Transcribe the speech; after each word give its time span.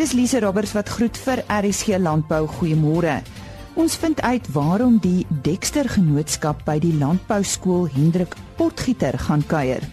Dis 0.00 0.14
Lise 0.16 0.40
Roberts 0.40 0.70
wat 0.72 0.88
groet 0.88 1.18
vir 1.20 1.42
RSG 1.52 1.98
Landbou. 2.00 2.46
Goeiemôre. 2.48 3.18
Ons 3.76 3.98
vind 4.00 4.20
uit 4.24 4.46
waarom 4.54 4.94
die 5.04 5.26
Dexter 5.44 5.90
Genootskap 5.92 6.62
by 6.64 6.78
die 6.80 6.94
Landbouskool 6.96 7.84
Hendrik 7.92 8.32
Potgieter 8.56 9.18
gaan 9.20 9.44
kuier. 9.50 9.84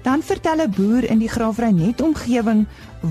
Dan 0.00 0.24
vertel 0.24 0.64
'n 0.64 0.72
boer 0.72 1.04
in 1.04 1.18
die 1.20 1.28
Graafrenet 1.28 2.00
omgewing 2.00 2.64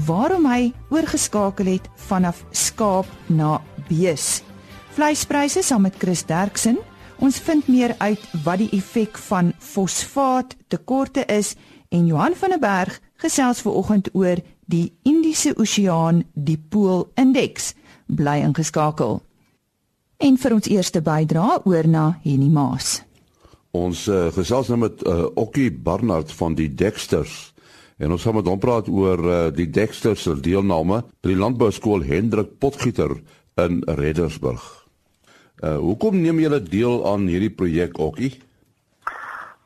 waarom 0.07 0.50
hy 0.50 0.73
oorgeskakel 0.89 1.65
het 1.65 1.86
vanaf 2.09 2.43
skaap 2.50 3.05
na 3.29 3.61
bees. 3.88 4.41
Vleispryse 4.89 5.61
saam 5.61 5.81
met 5.81 5.95
Chris 5.97 6.25
Derksen. 6.25 6.77
Ons 7.20 7.38
vind 7.38 7.68
meer 7.68 7.95
uit 7.97 8.21
wat 8.43 8.57
die 8.57 8.70
effek 8.71 9.18
van 9.18 9.54
fosfaat 9.59 10.55
tekorte 10.68 11.25
is 11.25 11.55
en 11.89 12.07
Johan 12.07 12.36
van 12.36 12.50
der 12.50 12.59
Berg 12.59 13.00
gesels 13.18 13.61
ver 13.61 13.71
oggend 13.71 14.09
oor 14.14 14.37
die 14.65 14.93
Indiese 15.03 15.53
Oseaan 15.57 16.23
Dipool 16.33 17.07
Indeks. 17.15 17.73
Bly 18.07 18.41
ingeskakel. 18.43 19.21
En 20.17 20.37
vir 20.37 20.53
ons 20.55 20.69
eerste 20.69 21.01
bydrae 21.03 21.59
oor 21.67 21.87
na 21.87 22.05
Henny 22.23 22.49
Maas. 22.51 23.01
Ons 23.73 24.05
uh, 24.07 24.27
gesels 24.36 24.69
nou 24.69 24.83
met 24.86 25.01
uh, 25.07 25.25
Okkie 25.39 25.71
Barnard 25.71 26.31
van 26.37 26.55
die 26.55 26.69
Dexters. 26.69 27.53
En 27.97 28.13
ons 28.13 28.21
gaan 28.21 28.37
met 28.37 28.47
hom 28.47 28.61
praat 28.61 28.87
oor 28.91 29.23
uh, 29.25 29.39
die 29.55 29.69
Dexters 29.69 30.27
se 30.27 30.36
deelname 30.39 31.01
by 31.23 31.33
die 31.33 31.39
landbouskool 31.39 32.05
Hendrik 32.05 32.59
Potgieter 32.61 33.17
in 33.61 33.81
Reddersburg. 33.88 34.64
Uh, 35.64 35.77
hoekom 35.80 36.19
neem 36.22 36.41
julle 36.44 36.61
deel 36.61 37.03
aan 37.08 37.27
hierdie 37.31 37.53
projek 37.53 38.00
Okkie? 38.02 38.33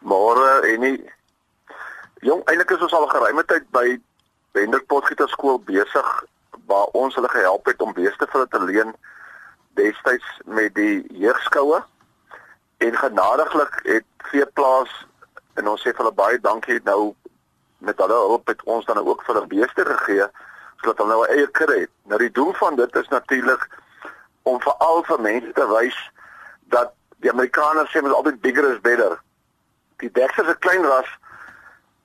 Môre 0.08 0.62
Henny 0.64 0.98
Jong, 2.26 2.42
eintlik 2.50 2.72
is 2.74 2.84
ons 2.86 2.96
al 2.98 3.08
geruime 3.12 3.44
tyd 3.46 3.66
by 3.76 3.86
Hendrik 4.60 4.88
Potgieter 4.88 5.30
skool 5.30 5.60
besig 5.60 6.26
waar 6.66 6.90
ons 6.98 7.16
hulle 7.16 7.30
gehelp 7.30 7.66
het 7.66 7.82
om 7.82 7.94
beeste 7.94 8.26
vir 8.26 8.40
hulle 8.40 8.48
te 8.54 8.64
leen 8.64 8.96
destyds 9.80 10.40
met 10.46 10.76
die 10.76 11.06
jeugskoue 11.14 11.84
en 12.78 12.98
genadiglik 12.98 13.80
het 13.84 14.06
veeplaas 14.32 14.94
en 15.58 15.68
ons 15.68 15.82
sê 15.82 15.94
vir 15.94 16.04
hulle 16.04 16.18
baie 16.18 16.40
dankie 16.42 16.80
nou 16.90 17.14
met 17.78 17.98
hulle 18.02 18.20
hulp 18.26 18.48
het 18.48 18.64
ons 18.64 18.86
dan 18.86 19.02
ook 19.04 19.24
vir 19.26 19.36
hulle 19.36 19.54
beeste 19.54 19.86
gegee 19.86 20.28
sodat 20.82 20.98
hulle 20.98 21.14
nou 21.14 21.22
'n 21.26 21.32
eie 21.38 21.48
kudde 21.48 21.80
het. 21.80 21.90
Nou 22.04 22.20
die 22.20 22.32
doel 22.32 22.54
van 22.54 22.76
dit 22.76 22.96
is 22.96 23.08
natuurlik 23.08 23.70
om 24.44 24.62
vir 24.62 24.74
al 24.74 25.04
vir 25.04 25.22
mense 25.22 25.52
te 25.54 25.68
wys 25.68 25.98
dat 26.74 26.94
die 27.18 27.32
Amerikaners 27.32 27.92
sê 27.92 28.02
met 28.02 28.14
altyd 28.14 28.42
bigger 28.42 28.72
is 28.74 28.82
better. 28.82 29.22
Die 29.98 30.12
Dexter 30.12 30.46
is 30.46 30.56
'n 30.56 30.60
klein 30.60 30.86
ras 30.86 31.10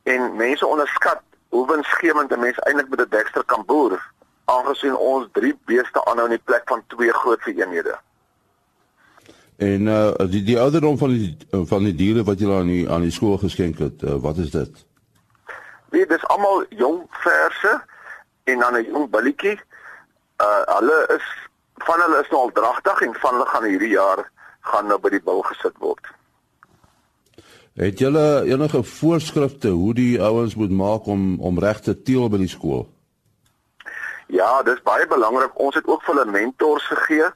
en 0.02 0.36
mense 0.36 0.66
onderskat 0.66 1.22
hoe 1.53 1.67
winsgewend 1.70 2.33
'n 2.33 2.41
mens 2.41 2.58
eintlik 2.58 2.89
met 2.89 3.00
'n 3.00 3.11
Dexter 3.11 3.45
kan 3.45 3.62
boer 3.67 4.00
aangesien 4.45 4.97
ons 4.97 5.28
drie 5.33 5.58
beeste 5.64 6.05
aanhou 6.05 6.25
in 6.25 6.36
die 6.36 6.47
plek 6.48 6.62
van 6.64 6.83
twee 6.86 7.12
groot 7.12 7.47
eenhede. 7.47 7.98
En 9.56 9.86
uh 9.86 10.30
die 10.34 10.42
die 10.42 10.61
ouderdom 10.61 10.98
van 10.98 11.08
die 11.08 11.36
van 11.50 11.84
die 11.84 11.95
diere 11.95 12.25
wat 12.25 12.41
jy 12.41 12.50
aan 12.50 12.67
die 12.67 12.91
aan 12.91 13.05
die 13.06 13.11
skool 13.11 13.39
geskenk 13.39 13.78
het, 13.78 14.03
uh, 14.03 14.14
wat 14.14 14.36
is 14.36 14.50
dit? 14.50 14.86
Nee, 15.91 16.06
dis 16.06 16.27
almal 16.27 16.64
jong 16.69 17.03
verse 17.11 17.83
en 18.45 18.58
dan 18.58 18.75
'n 18.77 18.84
jong 18.84 19.11
billetjie. 19.11 19.61
Uh 20.47 20.62
hulle 20.78 20.98
is 21.17 21.27
van 21.75 22.00
hulle 22.00 22.20
is 22.23 22.30
nou 22.30 22.41
al 22.42 22.53
dragtig 22.53 23.00
en 23.00 23.14
van 23.14 23.33
hulle 23.33 23.47
gaan 23.47 23.64
hierdie 23.64 23.92
jaar 23.92 24.30
gaan 24.61 24.86
nou 24.86 24.98
by 24.98 25.08
die 25.08 25.23
bil 25.23 25.42
gesit 25.42 25.77
word. 25.78 26.06
Het 27.72 27.98
julle 27.98 28.42
enige 28.44 28.82
voorskrifte 28.82 29.68
hoe 29.68 29.94
die 29.94 30.22
ouens 30.22 30.54
moet 30.54 30.70
maak 30.70 31.06
om 31.06 31.40
om 31.40 31.58
reg 31.58 31.80
te 31.80 32.02
teel 32.02 32.28
by 32.28 32.36
die 32.42 32.48
skool? 32.48 32.84
Ja, 34.28 34.62
dis 34.62 34.82
baie 34.84 35.06
belangrik. 35.08 35.56
Ons 35.56 35.78
het 35.80 35.88
ook 35.88 36.02
vir 36.04 36.18
hulle 36.18 36.32
mentors 36.34 36.84
gegee. 36.86 37.30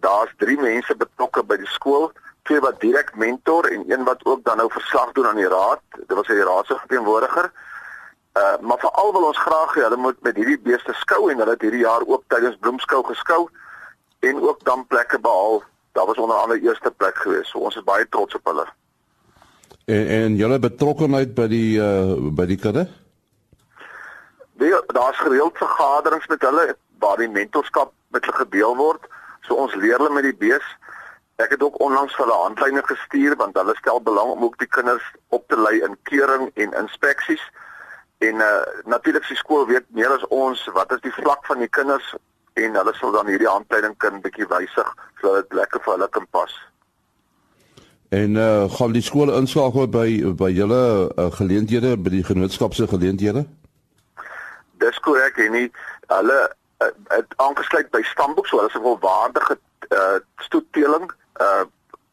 Daar's 0.00 0.34
3 0.42 0.58
mense 0.58 0.96
betrokke 0.96 1.44
by 1.46 1.60
die 1.62 1.70
skool, 1.70 2.10
twee 2.42 2.58
wat 2.60 2.80
direk 2.80 3.14
mentor 3.14 3.70
en 3.70 3.86
een 3.86 4.02
wat 4.04 4.26
ook 4.26 4.42
dan 4.44 4.58
nou 4.58 4.66
verslag 4.70 5.12
doen 5.12 5.30
aan 5.30 5.38
die 5.38 5.54
raad. 5.54 5.80
Dit 5.94 6.12
was 6.18 6.26
die 6.26 6.42
raad 6.42 6.66
se 6.66 6.78
verteenwoordiger. 6.82 7.52
Uh 8.34 8.58
maar 8.60 8.82
veral 8.82 9.12
wil 9.12 9.30
ons 9.30 9.38
graag 9.46 9.74
hê 9.78 9.86
hulle 9.86 9.96
moet 9.96 10.22
met 10.26 10.36
hierdie 10.36 10.58
beeste 10.58 10.92
skou 11.04 11.30
en 11.30 11.38
hulle 11.38 11.54
het 11.54 11.62
hierdie 11.62 11.86
jaar 11.86 12.02
ook 12.06 12.22
tydens 12.26 12.58
bloemskou 12.58 13.04
geskou 13.14 13.48
en 14.26 14.42
ook 14.42 14.64
dan 14.64 14.86
plekke 14.86 15.20
behaal. 15.20 15.62
Daar 15.92 16.06
was 16.06 16.18
onder 16.18 16.36
andere 16.36 16.60
eerste 16.60 16.90
plek 16.90 17.14
gewees. 17.16 17.48
So 17.48 17.58
ons 17.58 17.76
is 17.76 17.84
baie 17.84 18.08
trots 18.08 18.34
op 18.34 18.44
hulle. 18.44 18.66
En 19.84 20.06
en 20.06 20.36
julle 20.36 20.58
betrokkeheid 20.58 21.34
by 21.34 21.46
die 21.50 21.78
uh 21.82 22.30
by 22.30 22.46
die 22.46 22.58
kudde? 22.58 22.86
Daar's 24.94 25.18
gereeld 25.18 25.58
vergaderings 25.58 26.26
met 26.26 26.42
hulle 26.42 26.76
waar 26.98 27.16
die 27.16 27.28
mentorskap 27.28 27.92
met 28.08 28.24
hulle 28.24 28.36
gedeel 28.36 28.76
word. 28.76 29.08
So 29.40 29.54
ons 29.54 29.74
leer 29.74 29.98
hulle 29.98 30.14
met 30.14 30.22
die 30.28 30.36
bees. 30.36 30.66
Ek 31.42 31.50
het 31.50 31.62
ook 31.62 31.80
onlangs 31.80 32.16
hulle 32.16 32.36
handleidings 32.44 32.86
gestuur 32.86 33.36
want 33.36 33.58
hulle 33.58 33.74
stel 33.76 34.02
belang 34.02 34.30
om 34.36 34.44
ook 34.44 34.58
die 34.58 34.70
kinders 34.70 35.02
op 35.28 35.48
te 35.48 35.58
lei 35.58 35.80
in 35.82 35.96
keuring 36.02 36.50
en 36.54 36.78
inspeksies. 36.84 37.42
En 38.18 38.34
uh 38.34 38.62
natuurlik 38.84 39.26
die 39.28 39.36
skool 39.36 39.66
weet 39.66 39.88
meer 39.88 40.14
as 40.14 40.26
ons 40.28 40.68
wat 40.78 40.92
is 40.92 41.02
die 41.02 41.16
vlak 41.18 41.46
van 41.46 41.58
die 41.58 41.72
kinders 41.78 42.14
en 42.54 42.76
hulle 42.78 42.94
sal 42.94 43.10
dan 43.10 43.26
hierdie 43.26 43.50
handleiding 43.50 43.96
kan 43.96 44.20
bietjie 44.20 44.46
wysig 44.46 44.94
sodat 45.20 45.48
dit 45.48 45.58
lekker 45.58 45.82
vir 45.82 45.96
hulle 45.96 46.08
kan 46.08 46.26
pas. 46.30 46.54
En 48.12 48.34
uh 48.34 48.70
gaan 48.70 48.92
die 48.92 49.02
skole 49.02 49.32
inskakel 49.40 49.86
by 49.88 50.08
by 50.36 50.50
julle 50.52 50.80
uh, 51.16 51.30
geleenthede 51.32 51.94
by 51.96 52.10
die 52.12 52.24
genootskap 52.28 52.74
se 52.76 52.84
geleenthede? 52.88 53.46
Dis 54.84 54.98
korrek 55.00 55.40
en 55.40 55.56
nie 55.56 55.70
hulle 56.12 56.36
uh, 56.84 56.90
het 57.14 57.32
aangesluit 57.40 57.88
by 57.96 58.02
stamboek 58.10 58.50
so 58.50 58.60
hulle 58.60 58.68
is 58.68 58.76
'n 58.76 58.84
volwaardige 58.84 59.56
uh 59.96 60.18
stoetteling 60.44 61.08
uh 61.40 61.64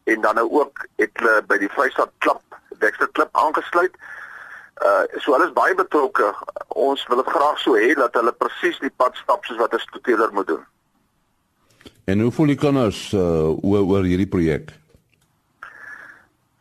en 0.04 0.24
dan 0.24 0.40
nou 0.40 0.48
ook 0.62 0.86
het 0.96 1.12
hulle 1.20 1.44
by 1.52 1.60
die 1.66 1.70
Vrystaat 1.76 2.16
klub 2.24 2.40
Dexter 2.78 3.12
klub 3.12 3.28
aangesluit. 3.44 3.92
Uh 4.80 5.04
so 5.20 5.36
hulle 5.36 5.52
is 5.52 5.58
baie 5.62 5.74
betrokke. 5.74 6.32
Ons 6.68 7.06
wil 7.12 7.20
dit 7.20 7.32
graag 7.36 7.58
so 7.58 7.76
hê 7.76 7.92
dat 7.92 8.14
hulle 8.16 8.32
presies 8.32 8.80
die 8.80 8.96
pad 8.96 9.20
stap 9.20 9.44
soos 9.44 9.60
wat 9.60 9.74
'n 9.76 9.84
stoetteler 9.84 10.32
moet 10.32 10.46
doen. 10.46 10.64
En 12.04 12.20
hoe 12.20 12.32
voel 12.32 12.56
die 12.56 12.62
kinders 12.66 13.12
uh 13.12 13.52
oor 13.64 13.84
oor 13.84 14.02
hierdie 14.02 14.32
projek? 14.36 14.79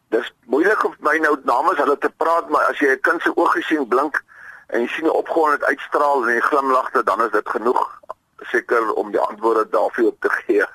Dis 0.09 0.33
moeilik 0.49 0.83
om 0.85 0.95
my 1.05 1.17
nou 1.21 1.35
namens 1.45 1.77
hulle 1.77 1.97
te 2.01 2.09
praat, 2.17 2.49
maar 2.49 2.65
as 2.71 2.79
jy 2.81 2.95
'n 2.95 3.01
kind 3.01 3.21
se 3.21 3.35
oogies 3.35 3.67
sien 3.67 3.87
blink 3.87 4.23
en 4.67 4.81
jy 4.81 4.87
sien 4.87 5.05
hy 5.05 5.13
opgewonde 5.13 5.65
uitstraal 5.65 6.23
en 6.23 6.33
hy 6.33 6.39
glimlagte, 6.39 7.03
dan 7.03 7.21
is 7.21 7.31
dit 7.31 7.49
genoeg 7.49 8.01
seker 8.51 8.93
om 8.93 9.11
die 9.11 9.19
antwoorde 9.19 9.67
daarvoor 9.69 10.07
op 10.07 10.19
te 10.19 10.29
gee. 10.29 10.65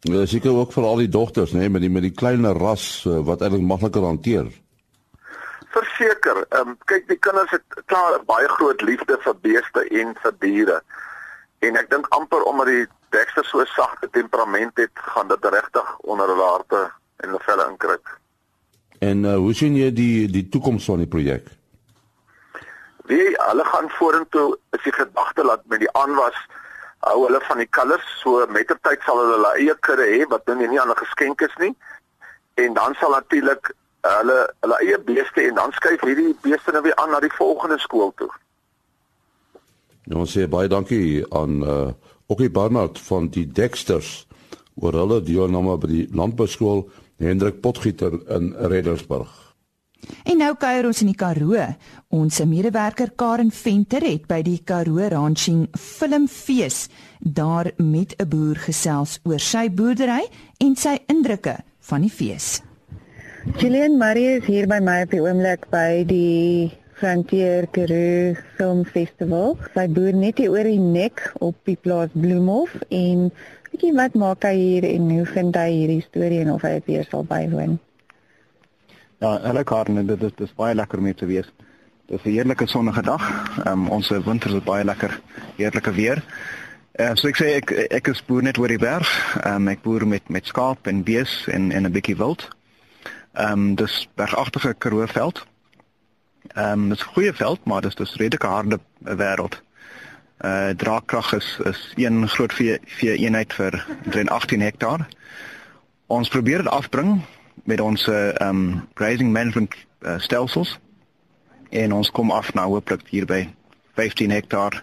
Ja, 0.00 0.26
seker 0.26 0.50
ook 0.50 0.72
vir 0.72 0.84
al 0.84 0.96
die 0.96 1.08
dogters, 1.08 1.52
nê, 1.52 1.58
nee, 1.58 1.68
met 1.68 1.80
die 1.84 1.90
met 1.90 2.02
die 2.02 2.14
kleiner 2.14 2.56
ras 2.56 3.04
uh, 3.06 3.20
wat 3.24 3.40
eintlik 3.40 3.62
makliker 3.62 4.04
hanteer. 4.04 4.48
Verseker, 5.72 6.44
ehm 6.48 6.72
um, 6.72 6.78
kyk 6.84 7.08
die 7.08 7.18
kinders 7.18 7.50
het 7.50 7.82
klaar 7.86 8.16
baie 8.26 8.48
groot 8.48 8.80
liefde 8.82 9.18
vir 9.24 9.36
beeste 9.44 9.84
en 10.02 10.14
vir 10.22 10.32
diere. 10.44 10.80
En 11.60 11.76
ek 11.76 11.90
dink 11.90 12.08
amper 12.16 12.42
omdat 12.42 12.66
die 12.66 12.86
Dexter 13.10 13.44
so 13.44 13.64
sagte 13.64 14.08
temperament 14.10 14.76
het, 14.78 14.90
gaan 14.94 15.28
dit 15.28 15.44
regtig 15.44 15.98
onder 15.98 16.28
hulle 16.28 16.48
harte 16.48 16.90
en 17.20 17.36
velle 17.46 17.66
inkruip. 17.70 18.18
En 18.98 19.24
uh, 19.24 19.36
hoe 19.36 19.54
sien 19.54 19.76
jy 19.76 19.90
die 19.96 20.28
die 20.28 20.48
toekoms 20.48 20.84
van 20.84 21.02
die 21.04 21.08
projek? 21.08 21.48
Wie 23.08 23.26
hulle 23.32 23.64
gaan 23.64 23.88
vorentoe 23.96 24.58
is 24.76 24.82
die 24.84 24.92
gedagte 24.92 25.42
dat 25.42 25.62
met 25.72 25.80
die 25.80 25.92
aanwas 25.92 26.36
hou 27.08 27.24
hulle 27.24 27.40
van 27.48 27.62
die 27.62 27.68
kalvers 27.72 28.08
so 28.20 28.44
mettertyd 28.52 29.00
sal 29.06 29.22
hulle 29.22 29.38
hulle 29.38 29.52
eie 29.62 29.76
kudde 29.86 30.08
hê 30.10 30.26
wat 30.28 30.44
nou 30.46 30.58
nie 30.60 30.80
aan 30.80 30.92
'n 30.92 31.02
geskenk 31.04 31.40
is 31.40 31.56
nie. 31.58 31.74
En 32.54 32.74
dan 32.74 32.94
sal 33.00 33.16
natuurlik 33.16 33.72
hulle 34.00 34.38
hulle 34.60 34.78
eie 34.84 34.98
beeste 34.98 35.42
en 35.48 35.54
dan 35.54 35.72
skuif 35.72 36.00
hierdie 36.00 36.36
beeste 36.42 36.72
nou 36.72 36.82
weer 36.82 36.96
aan 36.96 37.10
na 37.10 37.20
die 37.20 37.36
volgende 37.38 37.78
skool 37.78 38.12
toe. 38.16 38.30
Nou 40.04 40.26
sê 40.26 40.48
baie 40.48 40.68
dankie 40.68 41.24
aan 41.30 41.62
uh 41.62 41.90
Okkie 42.30 42.50
Barnard 42.50 42.98
van 42.98 43.26
die 43.28 43.46
Dexters 43.52 44.26
oor 44.78 44.94
hulle 44.94 45.16
deelname 45.26 45.72
by 45.82 45.88
die 45.90 46.04
landbouskool 46.14 46.84
Hendrik 47.20 47.60
Potgieter 47.60 48.16
in 48.32 48.54
Reddersburg. 48.56 49.28
En 50.24 50.38
nou 50.40 50.54
kuier 50.56 50.86
ons 50.88 51.02
in 51.04 51.10
die 51.10 51.18
Karoo. 51.18 51.60
Ons 52.16 52.40
medewerker 52.48 53.12
Karen 53.20 53.50
Venter 53.52 54.04
het 54.08 54.24
by 54.30 54.40
die 54.46 54.58
Karoo 54.64 55.04
Ranching 55.12 55.66
Filmfees 55.76 56.88
daar 57.20 57.72
met 57.76 58.16
'n 58.16 58.28
boer 58.28 58.56
gesels 58.56 59.18
oor 59.24 59.38
sy 59.38 59.68
boerdery 59.68 60.24
en 60.58 60.76
sy 60.76 60.98
indrukke 61.06 61.56
van 61.80 62.00
die 62.00 62.10
fees. 62.10 62.62
Julian 63.58 63.98
Marie 63.98 64.38
is 64.38 64.44
hier 64.44 64.66
by 64.66 64.80
my 64.80 65.02
op 65.02 65.10
die 65.10 65.20
oomblik 65.20 65.68
by 65.70 66.04
die 66.04 66.72
Frontier 67.00 67.66
Karoo 67.72 68.34
Film 68.56 68.84
Festival. 68.84 69.56
Sy 69.74 69.86
boer 69.88 70.12
net 70.12 70.38
hier 70.38 70.50
oor 70.50 70.64
die 70.64 70.80
nek 70.80 71.32
op 71.40 71.56
die 71.64 71.76
plaas 71.76 72.10
Bloemhof 72.12 72.74
en 72.88 73.30
weet 73.80 73.96
wat 73.96 74.14
maak 74.14 74.44
hy 74.44 74.54
hier 74.54 74.84
en 74.84 75.10
hoe 75.10 75.26
vind 75.26 75.56
hy 75.56 75.70
hierdie 75.70 76.02
storie 76.04 76.40
en 76.44 76.52
of 76.52 76.62
hy 76.62 76.76
dit 76.78 76.86
weer 76.86 77.06
sal 77.10 77.24
bywoon? 77.24 77.78
Ja, 79.20 79.34
hallo 79.44 79.62
Karen, 79.68 80.06
dit 80.06 80.22
is 80.22 80.32
dis 80.36 80.54
baie 80.56 80.74
lekker 80.74 80.98
om 80.98 81.04
hier 81.04 81.14
te 81.14 81.26
wees. 81.26 81.50
Dis 82.08 82.22
'n 82.24 82.30
heerlike 82.30 82.66
sonnige 82.66 83.02
dag. 83.02 83.24
Um, 83.66 83.88
ons 83.88 84.08
winter 84.08 84.56
is 84.56 84.64
baie 84.64 84.84
lekker, 84.84 85.20
heerlike 85.56 85.92
weer. 85.92 86.22
Uh, 86.98 87.14
so 87.14 87.28
ek 87.28 87.36
sê 87.36 87.54
ek 87.56 87.70
ek 87.90 88.08
is 88.08 88.24
boer 88.26 88.42
net 88.42 88.58
oor 88.58 88.68
die 88.68 88.80
berg. 88.80 89.08
Um, 89.46 89.68
ek 89.68 89.82
boer 89.82 90.06
met 90.06 90.28
met 90.28 90.46
skaap 90.46 90.86
en 90.86 91.02
bees 91.02 91.46
en 91.48 91.70
en 91.72 91.86
'n 91.86 91.92
bietjie 91.92 92.16
wild. 92.16 92.48
Ehm 93.34 93.52
um, 93.52 93.74
dis 93.74 94.08
bergagtige 94.14 94.74
Karoo 94.78 95.06
veld. 95.06 95.46
Ehm 96.54 96.72
um, 96.72 96.88
dis 96.88 97.00
'n 97.00 97.12
goeie 97.14 97.32
veld, 97.32 97.64
maar 97.64 97.80
dis 97.80 97.94
dis 97.94 98.16
redelike 98.16 98.46
harde 98.46 98.78
wêreld. 99.04 99.62
Uh 100.40 100.68
draagkrag 100.76 101.32
is 101.36 101.58
is 101.64 101.92
een 101.96 102.28
groot 102.28 102.52
vee, 102.52 102.78
vee 102.84 103.16
eenheid 103.16 103.52
vir 103.52 103.84
18 104.24 104.60
hektaar. 104.60 105.08
Ons 106.06 106.28
probeer 106.28 106.62
dit 106.64 106.72
afbring 106.72 107.20
met 107.64 107.80
ons 107.80 108.06
ehm 108.08 108.48
um, 108.48 108.88
grazing 108.94 109.32
management 109.32 109.74
uh, 110.00 110.18
stelsels 110.18 110.78
en 111.68 111.92
ons 111.92 112.10
kom 112.10 112.30
af 112.30 112.54
nou 112.54 112.66
hooplik 112.66 113.02
hier 113.08 113.26
by 113.26 113.48
15 113.94 114.30
hektaar. 114.30 114.82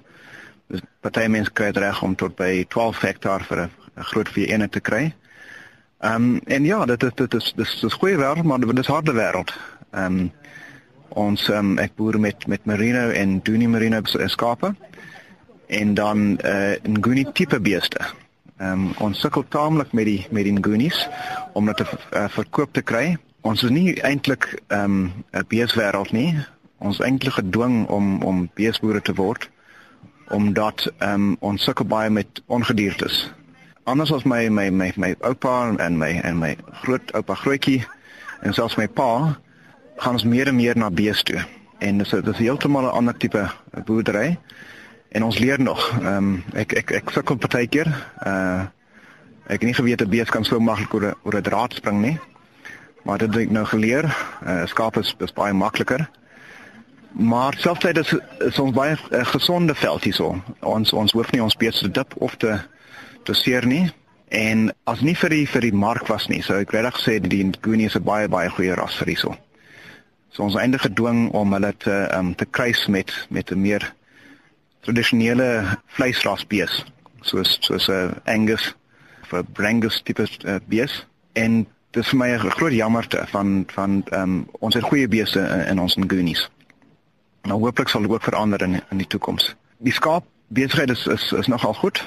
Dus 0.68 0.82
party 1.02 1.26
mense 1.28 1.52
kry 1.52 1.72
reg 1.74 2.02
om 2.04 2.16
tot 2.16 2.36
by 2.36 2.66
12 2.70 3.02
hektaar 3.02 3.44
vir 3.50 3.64
'n 3.66 4.04
groot 4.14 4.30
vee 4.30 4.46
eenheid 4.48 4.72
te 4.72 4.80
kry. 4.80 5.14
Ehm 6.00 6.16
um, 6.16 6.42
en 6.46 6.66
ja, 6.66 6.86
dit 6.86 7.04
is 7.04 7.14
dit 7.16 7.34
is 7.34 7.54
dis 7.56 7.84
is 7.84 7.94
goeie 7.94 8.18
wêreld, 8.18 8.44
maar 8.44 8.60
dit 8.60 8.80
is 8.80 8.88
harde 8.88 9.14
wêreld. 9.14 9.58
Ehm 9.92 10.06
um, 10.20 10.32
ons 11.10 11.50
um, 11.50 11.78
ek 11.78 11.96
boer 11.96 12.20
met 12.20 12.48
met 12.48 12.66
merino 12.66 13.10
en 13.10 13.40
dunie 13.44 13.68
merino 13.68 14.02
skape 14.26 14.76
en 15.68 15.94
dan 15.94 16.40
uh, 16.46 16.76
Nguni 16.84 17.26
tipe 17.32 17.60
beeste. 17.60 18.00
Ehm 18.58 18.72
um, 18.72 18.92
ons 18.98 19.20
sukkel 19.20 19.46
taamlik 19.48 19.92
met 19.92 20.06
die 20.06 20.28
met 20.32 20.44
die 20.44 20.54
Ngunis 20.54 21.08
om 21.54 21.66
dit 21.66 21.78
te 21.78 21.86
uh, 21.86 22.26
verkoop 22.30 22.74
te 22.74 22.82
kry. 22.82 23.18
Ons 23.42 23.64
is 23.64 23.70
nie 23.70 24.02
eintlik 24.02 24.62
ehm 24.68 24.84
um, 24.84 25.12
'n 25.32 25.46
beeswêreld 25.48 26.12
nie. 26.12 26.36
Ons 26.78 27.00
eintlik 27.00 27.34
gedwing 27.34 27.88
om 27.88 28.22
om 28.22 28.50
beesboere 28.54 29.02
te 29.02 29.14
word 29.14 29.50
omdat 30.28 30.92
ehm 30.98 31.14
um, 31.14 31.36
ons 31.40 31.64
sukkel 31.64 31.86
baie 31.86 32.10
met 32.10 32.42
ongediertes 32.46 33.28
anders 33.88 34.12
as 34.12 34.26
my 34.28 34.50
my 34.50 34.70
my 34.70 34.92
my 35.00 35.16
oupa 35.24 35.72
en 35.80 35.98
my 35.98 36.20
en 36.20 36.36
my 36.40 36.58
groot 36.84 37.12
oupa 37.16 37.36
grootjie 37.40 37.86
en 38.44 38.54
selfs 38.54 38.76
my 38.76 38.88
pa 38.88 39.38
gaan 40.04 40.18
ons 40.20 40.28
meer 40.28 40.52
en 40.52 40.56
meer 40.56 40.76
na 40.78 40.90
bees 40.92 41.24
toe. 41.24 41.40
En 41.80 41.98
dis 41.98 42.12
dis 42.12 42.42
heeltemal 42.44 42.84
'n 42.84 42.98
ander 43.00 43.18
tipe 43.18 43.48
boerdery. 43.86 44.38
En 45.10 45.24
ons 45.24 45.38
leer 45.38 45.62
nog. 45.62 46.00
Ehm 46.00 46.16
um, 46.16 46.44
ek 46.54 46.74
ek 46.74 46.92
ek 46.92 47.10
sukkel 47.10 47.36
partykeer. 47.36 47.88
Uh 48.26 48.66
ek 49.48 49.62
het 49.64 49.70
nie 49.70 49.74
geweet 49.74 50.02
'n 50.02 50.10
bees 50.10 50.30
kan 50.30 50.44
so 50.44 50.60
maklik 50.60 50.94
oor 50.94 51.16
oor 51.24 51.36
'n 51.36 51.42
draad 51.42 51.74
spring 51.74 52.02
nie. 52.02 52.20
Maar 53.04 53.18
dit 53.18 53.34
het 53.34 53.44
ek 53.44 53.52
nou 53.52 53.66
geleer. 53.66 54.06
Uh 54.46 54.66
skaap 54.66 54.98
is, 54.98 55.16
is 55.20 55.34
baie 55.34 55.54
makliker. 55.54 56.10
Maar 57.12 57.56
selfs 57.58 57.86
is 57.86 58.16
is 58.40 58.60
ons 58.60 58.74
baie 58.74 58.98
uh, 59.12 59.26
gesonde 59.26 59.76
veld 59.76 60.04
hierso. 60.04 60.42
Ons 60.60 60.94
ons 60.94 61.12
hoef 61.12 61.32
nie 61.32 61.44
ons 61.44 61.56
beeste 61.56 61.84
te 61.84 61.92
dip 61.92 62.14
of 62.16 62.36
te 62.36 62.60
te 63.24 63.34
seer 63.34 63.66
nie 63.66 63.92
en 64.28 64.74
as 64.84 65.02
nie 65.02 65.16
vir 65.16 65.30
die 65.30 65.48
vir 65.48 65.62
die 65.62 65.74
mark 65.74 66.08
was 66.08 66.28
nie, 66.28 66.42
sou 66.44 66.60
ek 66.60 66.72
regtig 66.76 67.00
sê 67.00 67.20
die 67.24 67.44
Nguni 67.44 67.86
is 67.86 67.96
'n 67.96 68.04
baie 68.04 68.28
baie 68.28 68.50
goeie 68.50 68.76
ras 68.76 68.96
vir 68.96 69.08
hierso. 69.08 69.36
So 70.30 70.44
ons 70.44 70.56
eindig 70.56 70.82
gedwing 70.82 71.32
om 71.32 71.54
hulle 71.54 71.74
te 71.78 72.10
um, 72.14 72.36
te 72.36 72.46
kruis 72.46 72.88
met 72.88 73.12
met 73.30 73.52
'n 73.52 73.62
meer 73.62 73.94
tradisionele 74.88 75.78
vleisras 75.98 76.46
bees, 76.48 76.84
soos 77.22 77.58
soos 77.62 77.88
'n 77.88 77.92
uh, 77.92 78.34
Angus 78.34 78.76
vir 79.30 79.44
Brangus 79.44 80.02
tipe 80.04 80.24
uh, 80.24 80.60
bees 80.68 81.06
en 81.34 81.66
dit 81.92 82.04
is 82.04 82.10
vir 82.10 82.20
my 82.20 82.30
'n 82.30 82.52
groot 82.56 82.74
jammerte 82.74 83.26
van 83.28 83.64
van 83.68 84.04
um, 84.14 84.48
ons 84.60 84.74
het 84.74 84.84
goeie 84.84 85.08
beeste 85.08 85.40
in, 85.40 85.66
in 85.68 85.80
ons 85.80 85.96
Ngunis. 85.96 86.50
Nou 87.44 87.60
hooplik 87.60 87.88
sal 87.88 88.02
dit 88.02 88.12
ook 88.12 88.24
verander 88.24 88.62
in 88.62 88.82
in 88.90 88.98
die 88.98 89.08
toekoms. 89.08 89.56
Die 89.78 89.94
skaap 89.94 90.26
besigheid 90.48 90.90
is 90.90 91.06
is 91.06 91.32
is 91.32 91.48
nogal 91.48 91.74
goed. 91.74 92.06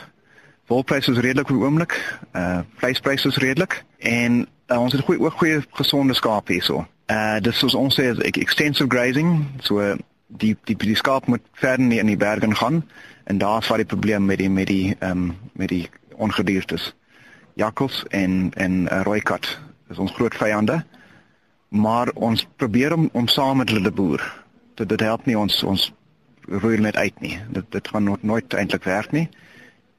Wolpryse 0.66 1.10
is 1.10 1.18
redelik 1.18 1.50
op 1.50 1.56
die 1.56 1.64
oomblik. 1.64 2.18
Uh 2.32 2.60
vleispryse 2.76 3.28
is 3.28 3.36
redelik 3.36 3.84
en 3.98 4.48
uh, 4.68 4.80
ons 4.80 4.92
het 4.92 5.04
goeie 5.04 5.20
ook 5.20 5.38
goeie 5.38 5.62
gesonde 5.70 6.14
skaap 6.14 6.48
hierso. 6.48 6.86
Uh 7.06 7.40
dis 7.40 7.58
soos 7.58 7.74
ons 7.74 8.00
sê 8.00 8.14
extensive 8.18 8.88
grazing, 8.88 9.46
so 9.60 9.96
die 10.38 10.56
die 10.64 10.76
die 10.76 10.96
skaap 10.96 11.26
moet 11.26 11.42
verder 11.52 11.86
nie 11.86 11.98
in 11.98 12.06
die 12.06 12.16
berge 12.16 12.54
gaan 12.54 12.82
en 13.24 13.38
daar's 13.38 13.68
waar 13.68 13.82
die 13.82 13.86
probleem 13.86 14.24
met 14.24 14.38
die 14.38 14.50
met 14.50 14.66
die 14.66 14.96
ehm 14.98 15.10
um, 15.10 15.36
met 15.52 15.68
die 15.68 15.88
ongediertes. 16.16 16.94
Jakkals 17.54 18.04
en 18.08 18.52
en 18.54 18.72
uh, 18.92 19.00
rooikat 19.02 19.58
is 19.90 19.98
ons 19.98 20.12
groot 20.12 20.34
vyande. 20.34 20.84
Maar 21.68 22.10
ons 22.14 22.46
probeer 22.56 22.94
om 22.94 23.08
om 23.12 23.26
saam 23.26 23.56
met 23.56 23.68
hulle 23.68 23.82
te 23.82 23.92
boer. 23.92 24.44
Dit 24.74 24.88
dit 24.88 25.00
help 25.00 25.26
nie 25.26 25.38
ons 25.38 25.62
ons 25.62 25.92
roei 26.48 26.78
net 26.78 26.96
uit 26.96 27.20
nie. 27.20 27.38
Dit 27.48 27.64
dit 27.70 27.88
gaan 27.88 28.04
nooit, 28.04 28.22
nooit 28.22 28.54
eintlik 28.54 28.84
werk 28.84 29.12
nie 29.12 29.28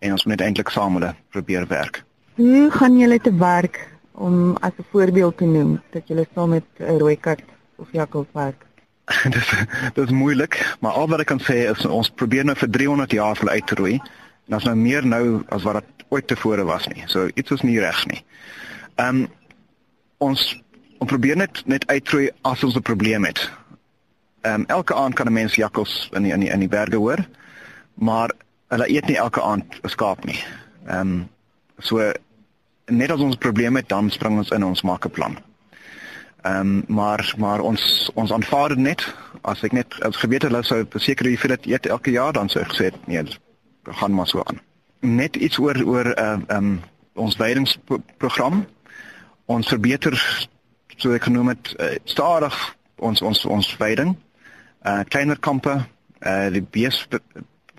en 0.02 0.12
ons 0.12 0.26
moet 0.26 0.36
net 0.36 0.48
eintlik 0.48 0.70
saam 0.74 0.98
hulle 0.98 1.14
probeer 1.30 1.68
werk. 1.70 2.04
Hoe 2.36 2.72
gaan 2.72 2.98
julle 2.98 3.20
te 3.20 3.34
werk 3.38 3.78
om 4.12 4.58
as 4.62 4.72
'n 4.78 4.86
voorbeeld 4.92 5.38
te 5.38 5.46
noem 5.46 5.82
dat 5.92 6.08
julle 6.08 6.26
saam 6.34 6.50
met 6.50 6.66
'n 6.80 6.98
rooi 6.98 7.16
kat 7.20 7.42
of 7.76 7.88
jakkals 7.92 8.28
werk? 8.34 8.66
Dit 9.36 9.52
dit 9.94 10.06
is 10.06 10.12
moeilik, 10.12 10.76
maar 10.80 10.92
al 10.92 11.08
wat 11.08 11.20
ek 11.20 11.32
kan 11.32 11.42
sê 11.44 11.72
is 11.72 11.86
ons 11.86 12.10
probeer 12.10 12.46
nou 12.46 12.56
vir 12.56 12.70
300 12.70 13.12
jaar 13.12 13.36
vir 13.36 13.50
uit 13.50 13.68
te 13.68 13.76
roei. 13.76 13.96
En 14.48 14.58
ons 14.58 14.68
nou 14.68 14.76
meer 14.76 15.06
nou 15.08 15.44
as 15.50 15.64
wat 15.64 15.82
dit 15.82 16.06
ooit 16.10 16.28
tevore 16.28 16.64
was 16.68 16.88
nie. 16.88 17.04
So 17.08 17.30
iets 17.34 17.52
is 17.52 17.64
nie 17.68 17.80
reg 17.80 18.06
nie. 18.12 18.24
Ehm 18.96 19.24
um, 19.24 19.28
ons 20.22 20.42
ons 21.02 21.10
probeer 21.10 21.38
net 21.38 21.64
net 21.66 21.88
uitroei 21.90 22.30
as 22.46 22.64
ons 22.64 22.76
'n 22.76 22.82
probleem 22.86 23.26
het. 23.26 23.50
Ehm 24.42 24.62
um, 24.62 24.66
elke 24.68 24.94
aand 24.94 25.16
kan 25.16 25.28
'n 25.28 25.34
mens 25.34 25.56
jakkals 25.56 26.10
in 26.14 26.24
die, 26.24 26.32
in 26.32 26.40
die, 26.40 26.50
in 26.50 26.60
die 26.60 26.68
berge 26.68 26.98
hoor. 26.98 27.28
Maar 27.94 28.32
hulle 28.68 28.90
eet 28.90 29.08
nie 29.08 29.18
elke 29.18 29.42
aand 29.42 29.80
'n 29.84 29.90
skaap 29.90 30.26
nie. 30.26 30.44
Ehm 30.88 31.00
um, 31.00 31.30
so 31.78 32.12
net 32.86 33.12
as 33.12 33.20
ons 33.20 33.36
probleme 33.36 33.80
het, 33.80 33.90
dan 33.90 34.10
spring 34.10 34.38
ons 34.38 34.50
in 34.50 34.64
ons 34.64 34.82
maak 34.82 35.06
'n 35.06 35.12
plan. 35.12 35.38
Ehm 36.42 36.60
um, 36.60 36.84
maar 36.88 37.34
maar 37.38 37.60
ons 37.60 38.12
ons 38.14 38.32
aanvaar 38.32 38.70
dit 38.70 38.78
net 38.78 39.06
as 39.42 39.64
ek 39.64 39.72
net 39.72 40.00
as 40.02 40.18
geweet 40.18 40.48
hulle 40.48 40.64
sou 40.64 40.84
beseker 40.86 41.30
jy 41.30 41.38
vir 41.38 41.56
dit 41.56 41.66
eet 41.74 41.86
elke 41.86 42.12
jaar 42.12 42.34
dan 42.34 42.50
sou 42.50 42.64
ek 42.64 42.74
gesê 42.74 42.92
nee, 43.06 43.24
gaan 43.84 44.14
maar 44.14 44.28
so 44.28 44.44
aan. 44.46 44.62
Net 45.00 45.36
iets 45.36 45.60
oor 45.60 45.78
oor 45.86 46.14
ehm 46.14 46.46
uh, 46.50 46.58
um, 46.58 46.82
ons 47.14 47.36
weidingsprogram. 47.36 48.66
Ons 49.46 49.68
verbeter 49.68 50.16
so 50.98 51.14
ek 51.14 51.28
genoem 51.28 51.54
het 51.54 51.74
uh, 51.78 51.96
stadig 52.04 52.58
ons 52.98 53.22
ons 53.22 53.46
ons 53.46 53.76
veiding. 53.76 54.16
Uh 54.82 55.02
kleiner 55.04 55.38
kampe, 55.38 55.74
uh 56.26 56.50
die 56.50 56.64
bees 56.64 57.06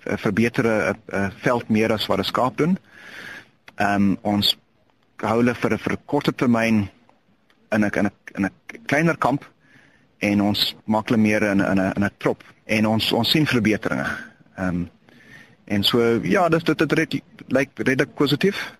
Eh, 0.03 0.17
verbeter 0.17 0.65
'n 0.65 0.95
uh, 1.15 1.27
veld 1.35 1.69
meer 1.69 1.91
as 1.91 2.05
wat 2.05 2.19
'n 2.19 2.23
skaap 2.23 2.57
doen. 2.57 2.77
Ehm 3.75 3.95
um, 3.95 4.17
ons 4.21 4.57
hou 5.17 5.37
hulle 5.37 5.55
vir 5.55 5.71
'n 5.73 5.77
vir 5.77 5.93
'n 5.93 6.05
korte 6.05 6.35
termyn 6.35 6.89
in 7.73 7.85
'n 7.85 7.91
in 7.99 8.05
'n 8.05 8.11
in 8.35 8.45
'n 8.45 8.51
kleiner 8.85 9.17
kamp 9.17 9.49
en 10.19 10.41
ons 10.41 10.75
maak 10.85 11.09
hulle 11.09 11.21
meer 11.21 11.43
in 11.43 11.59
in 11.59 11.79
'n 11.79 11.91
in 11.95 12.03
'n 12.03 12.11
trop 12.17 12.43
en 12.65 12.87
ons 12.87 13.11
ons 13.11 13.29
sien 13.29 13.47
verbeteringe. 13.47 14.07
Ehm 14.55 14.67
um, 14.67 14.89
en 15.65 15.83
so 15.83 16.19
ja, 16.23 16.49
dis 16.49 16.63
dit 16.63 16.77
dit 16.77 16.91
lyk 16.91 17.21
like, 17.47 17.83
redelik 17.83 18.13
positief. 18.13 18.73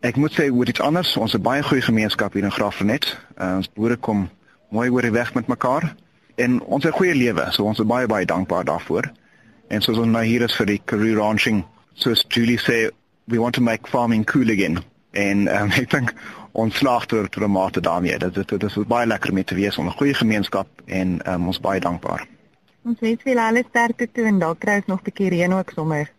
Ek 0.00 0.16
moet 0.16 0.32
sê 0.32 0.50
oor 0.50 0.68
iets 0.68 0.80
anders, 0.80 1.16
ons 1.16 1.32
het 1.32 1.42
baie 1.42 1.62
goeie 1.62 1.82
gemeenskap 1.82 2.32
hier 2.32 2.44
in 2.44 2.52
Graafrenet. 2.52 3.18
Uh, 3.38 3.56
ons 3.56 3.70
boere 3.74 3.96
kom 3.96 4.28
mooi 4.68 4.88
oor 4.90 5.02
die 5.02 5.10
weg 5.10 5.34
met 5.34 5.46
mekaar 5.46 5.94
en 6.36 6.60
ons 6.62 6.84
het 6.84 6.94
goeie 6.94 7.14
lewe, 7.14 7.46
so 7.50 7.64
ons 7.64 7.78
is 7.78 7.86
baie 7.86 8.06
baie 8.06 8.26
dankbaar 8.26 8.64
daarvoor. 8.64 9.10
En 9.68 9.82
soos 9.82 9.98
ons 9.98 10.06
nou 10.06 10.24
hier 10.24 10.42
is 10.42 10.54
vir 10.56 10.66
die 10.66 10.80
career 10.84 11.18
ranching, 11.18 11.64
soos 11.94 12.24
Julie 12.28 12.60
sê, 12.62 12.90
we 13.26 13.38
want 13.38 13.54
to 13.54 13.62
make 13.62 13.90
farming 13.90 14.24
cool 14.24 14.50
again. 14.50 14.78
En 15.12 15.48
um, 15.48 15.72
ek 15.82 15.90
dink 15.90 16.14
ons 16.52 16.76
slaag 16.76 17.06
ter 17.06 17.28
ter 17.28 17.50
mate 17.50 17.80
daarmee. 17.80 18.18
Dit 18.18 18.34
dit 18.34 18.48
dit 18.48 18.62
is 18.62 18.78
baie 18.86 19.06
lekker 19.06 19.30
om 19.30 19.44
te 19.44 19.54
wees 19.54 19.78
onder 19.78 19.92
'n 19.92 19.96
goeie 19.96 20.14
gemeenskap 20.14 20.68
en 20.86 21.20
um, 21.32 21.46
ons 21.46 21.60
baie 21.60 21.80
dankbaar. 21.80 22.26
Ons 22.84 23.00
wens 23.00 23.22
vir 23.22 23.38
alles 23.38 23.66
sterkte 23.68 24.08
toe 24.12 24.24
en 24.24 24.38
dalk 24.38 24.58
kry 24.58 24.76
ons 24.76 24.86
nog 24.86 25.00
'n 25.00 25.04
bietjie 25.04 25.28
reën 25.28 25.52
ook 25.52 25.70
sommer. 25.74 26.12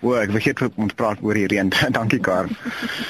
O, 0.00 0.14
ek 0.14 0.30
vergeet 0.30 0.62
om 0.76 0.88
te 0.88 0.94
praat 0.94 1.18
oor 1.22 1.34
die 1.34 1.46
reën. 1.46 1.72
Dankie 1.98 2.20
Karen. 2.20 2.56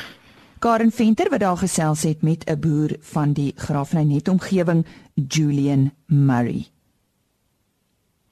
Karen 0.59 0.93
Venter 0.93 1.31
wat 1.31 1.41
daar 1.41 1.57
gesels 1.57 2.03
het 2.03 2.23
met 2.23 2.45
'n 2.51 2.61
boer 2.61 2.97
van 3.01 3.33
die 3.33 3.53
Graafrenet 3.57 4.29
omgewing, 4.29 4.87
Julian 5.15 5.93
Murray 6.07 6.67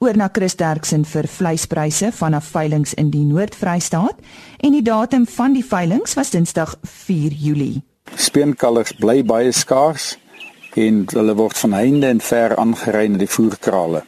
oor 0.05 0.17
na 0.17 0.27
Chris 0.31 0.53
Derksen 0.59 1.05
vir 1.07 1.25
vleispryse 1.31 2.11
vanaf 2.13 2.51
veilinge 2.53 2.93
in 2.99 3.09
die 3.13 3.23
Noord-Vrystaat 3.25 4.19
en 4.61 4.75
die 4.75 4.83
datum 4.85 5.25
van 5.25 5.55
die 5.55 5.65
veilinge 5.65 6.11
was 6.19 6.33
Dinsdag 6.35 6.75
4 6.83 7.33
Julie. 7.33 7.81
Speenkalvers 8.13 8.93
bly 9.01 9.23
baie 9.25 9.49
skaars 9.51 10.17
en 10.75 11.05
hulle 11.09 11.35
word 11.39 11.57
van 11.57 11.73
heinde 11.73 12.07
en 12.07 12.21
ver 12.21 12.55
aangery 12.61 13.07
na 13.09 13.17
die 13.17 13.29
voerkrale. 13.31 14.03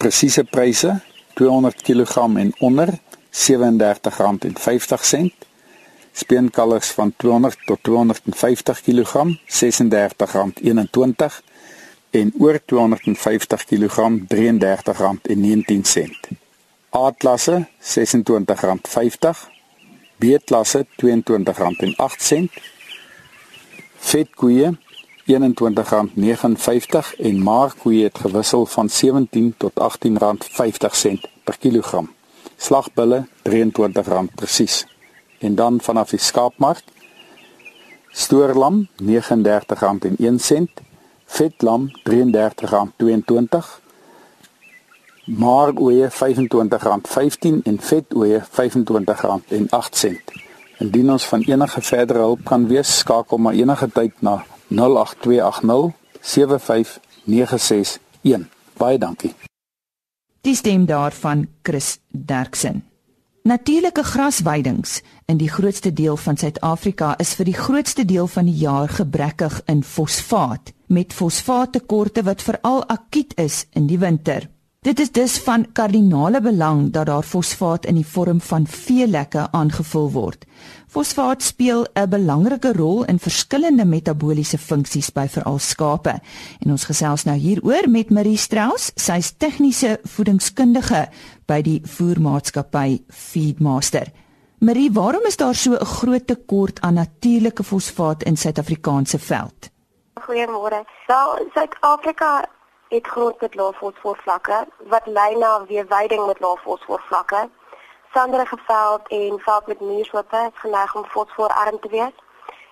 Presiese 0.00 0.44
pryse: 0.44 1.00
200 1.38 1.82
kg 1.86 2.16
en 2.42 2.52
onder 2.58 2.88
R37.50. 2.94 2.98
Speenkalvers 6.14 6.90
van 6.94 7.12
200 7.16 7.56
tot 7.66 7.78
250 7.82 8.82
kg 8.82 9.12
R36.21 9.46 9.52
en 12.10 12.32
oor 12.38 12.64
250 12.64 13.64
kg 13.64 13.98
R33.19. 14.34 16.10
A-klasse 16.94 17.66
R26.50, 17.80 17.86
B-klasse 20.18 20.86
R22.08, 20.86 22.48
vetkoeie 24.10 24.68
R21.59 25.24 27.16
en 27.18 27.42
maarkoeie 27.42 28.04
het 28.04 28.18
gewissel 28.18 28.66
van 28.66 28.88
17 28.88 29.54
tot 29.56 29.72
R18.50 29.80 29.86
per 31.44 31.58
kilogram. 31.58 32.12
Slagbulle 32.56 33.26
R23 33.48 34.34
presies. 34.34 34.86
En 35.38 35.54
dan 35.54 35.80
vanaf 35.80 36.10
die 36.10 36.18
skaapmark 36.18 36.82
stoorlam 38.14 38.88
R39.01, 39.02 40.64
vetlam 41.24 41.90
R33.22, 42.08 43.82
maaroeie 45.24 46.10
R25.15 46.10 46.16
en 47.64 47.78
vetoeie 47.80 48.40
R25.08. 48.40 50.43
Indien 50.78 51.10
ons 51.10 51.26
van 51.30 51.42
enige 51.46 51.80
verdere 51.80 52.18
hulp 52.18 52.44
kan 52.44 52.66
wees, 52.68 52.98
skakel 52.98 53.38
maar 53.38 53.54
enige 53.54 53.88
tyd 53.94 54.12
na 54.20 54.44
08280 54.68 55.92
75961. 56.20 57.98
Baie 58.78 58.98
dankie. 58.98 59.34
Die 60.40 60.54
stem 60.54 60.86
daarvan 60.86 61.48
Chris 61.62 61.98
Derksen. 62.10 62.82
Natuurlike 63.44 64.02
grasweidings 64.02 65.02
in 65.28 65.36
die 65.36 65.50
grootste 65.52 65.92
deel 65.92 66.16
van 66.16 66.36
Suid-Afrika 66.36 67.10
is 67.20 67.34
vir 67.36 67.44
die 67.44 67.56
grootste 67.56 68.04
deel 68.08 68.26
van 68.26 68.48
die 68.48 68.56
jaar 68.56 68.88
gebrekkig 68.88 69.58
in 69.68 69.82
fosfaat, 69.84 70.72
met 70.88 71.12
fosfaattekorte 71.12 72.24
wat 72.24 72.42
veral 72.42 72.86
akuut 72.88 73.36
is 73.36 73.66
in 73.76 73.86
die 73.86 73.98
winter. 74.00 74.48
Dit 74.84 75.00
is 75.00 75.10
dus 75.12 75.38
van 75.40 75.62
kardinale 75.72 76.40
belang 76.44 76.90
dat 76.92 77.06
daar 77.06 77.22
fosfaat 77.22 77.86
in 77.86 77.96
die 77.96 78.06
vorm 78.06 78.40
van 78.40 78.66
veelekke 78.68 79.46
aangevul 79.50 80.10
word. 80.12 80.44
Fosfaat 80.92 81.42
speel 81.42 81.86
'n 81.94 82.08
belangrike 82.08 82.72
rol 82.72 83.04
in 83.04 83.18
verskillende 83.18 83.84
metabooliese 83.84 84.58
funksies 84.58 85.12
by 85.12 85.26
veral 85.28 85.58
skape. 85.58 86.20
En 86.58 86.70
ons 86.70 86.84
gesels 86.84 87.24
nou 87.24 87.36
hieroor 87.36 87.88
met 87.88 88.10
Marie 88.10 88.36
Strauss, 88.36 88.92
sy's 88.94 89.32
tegniese 89.36 89.98
voedingskundige 90.02 91.08
by 91.46 91.62
die 91.62 91.80
voermaatskappy 91.84 93.02
Feedmaster. 93.08 94.12
Marie, 94.58 94.92
waarom 94.92 95.24
is 95.24 95.36
daar 95.36 95.54
so 95.54 95.72
'n 95.72 95.84
groot 95.84 96.26
tekort 96.26 96.80
aan 96.80 96.94
natuurlike 96.94 97.62
fosfaat 97.64 98.22
in 98.22 98.36
Suid-Afrikaanse 98.36 99.18
veld? 99.18 99.70
Goeiemôre. 100.20 100.84
Wel, 101.06 101.48
Suid-Afrika 101.54 102.53
het 102.94 103.06
grond 103.06 103.40
met 103.40 103.54
lae 103.54 103.72
fosforvlakke 103.80 104.58
wat 104.92 105.06
lei 105.06 105.36
na 105.36 105.52
weerwyding 105.68 106.26
met 106.26 106.40
lae 106.40 106.56
fosforvlakke. 106.64 107.40
Sanderige 108.14 108.58
veld 108.66 109.08
en 109.08 109.38
veld 109.46 109.66
met 109.66 109.80
muurshope 109.80 110.50
is 110.50 110.60
geneig 110.64 110.94
om 110.94 111.04
fosforarm 111.14 111.80
te 111.80 111.88
wees. 111.88 112.16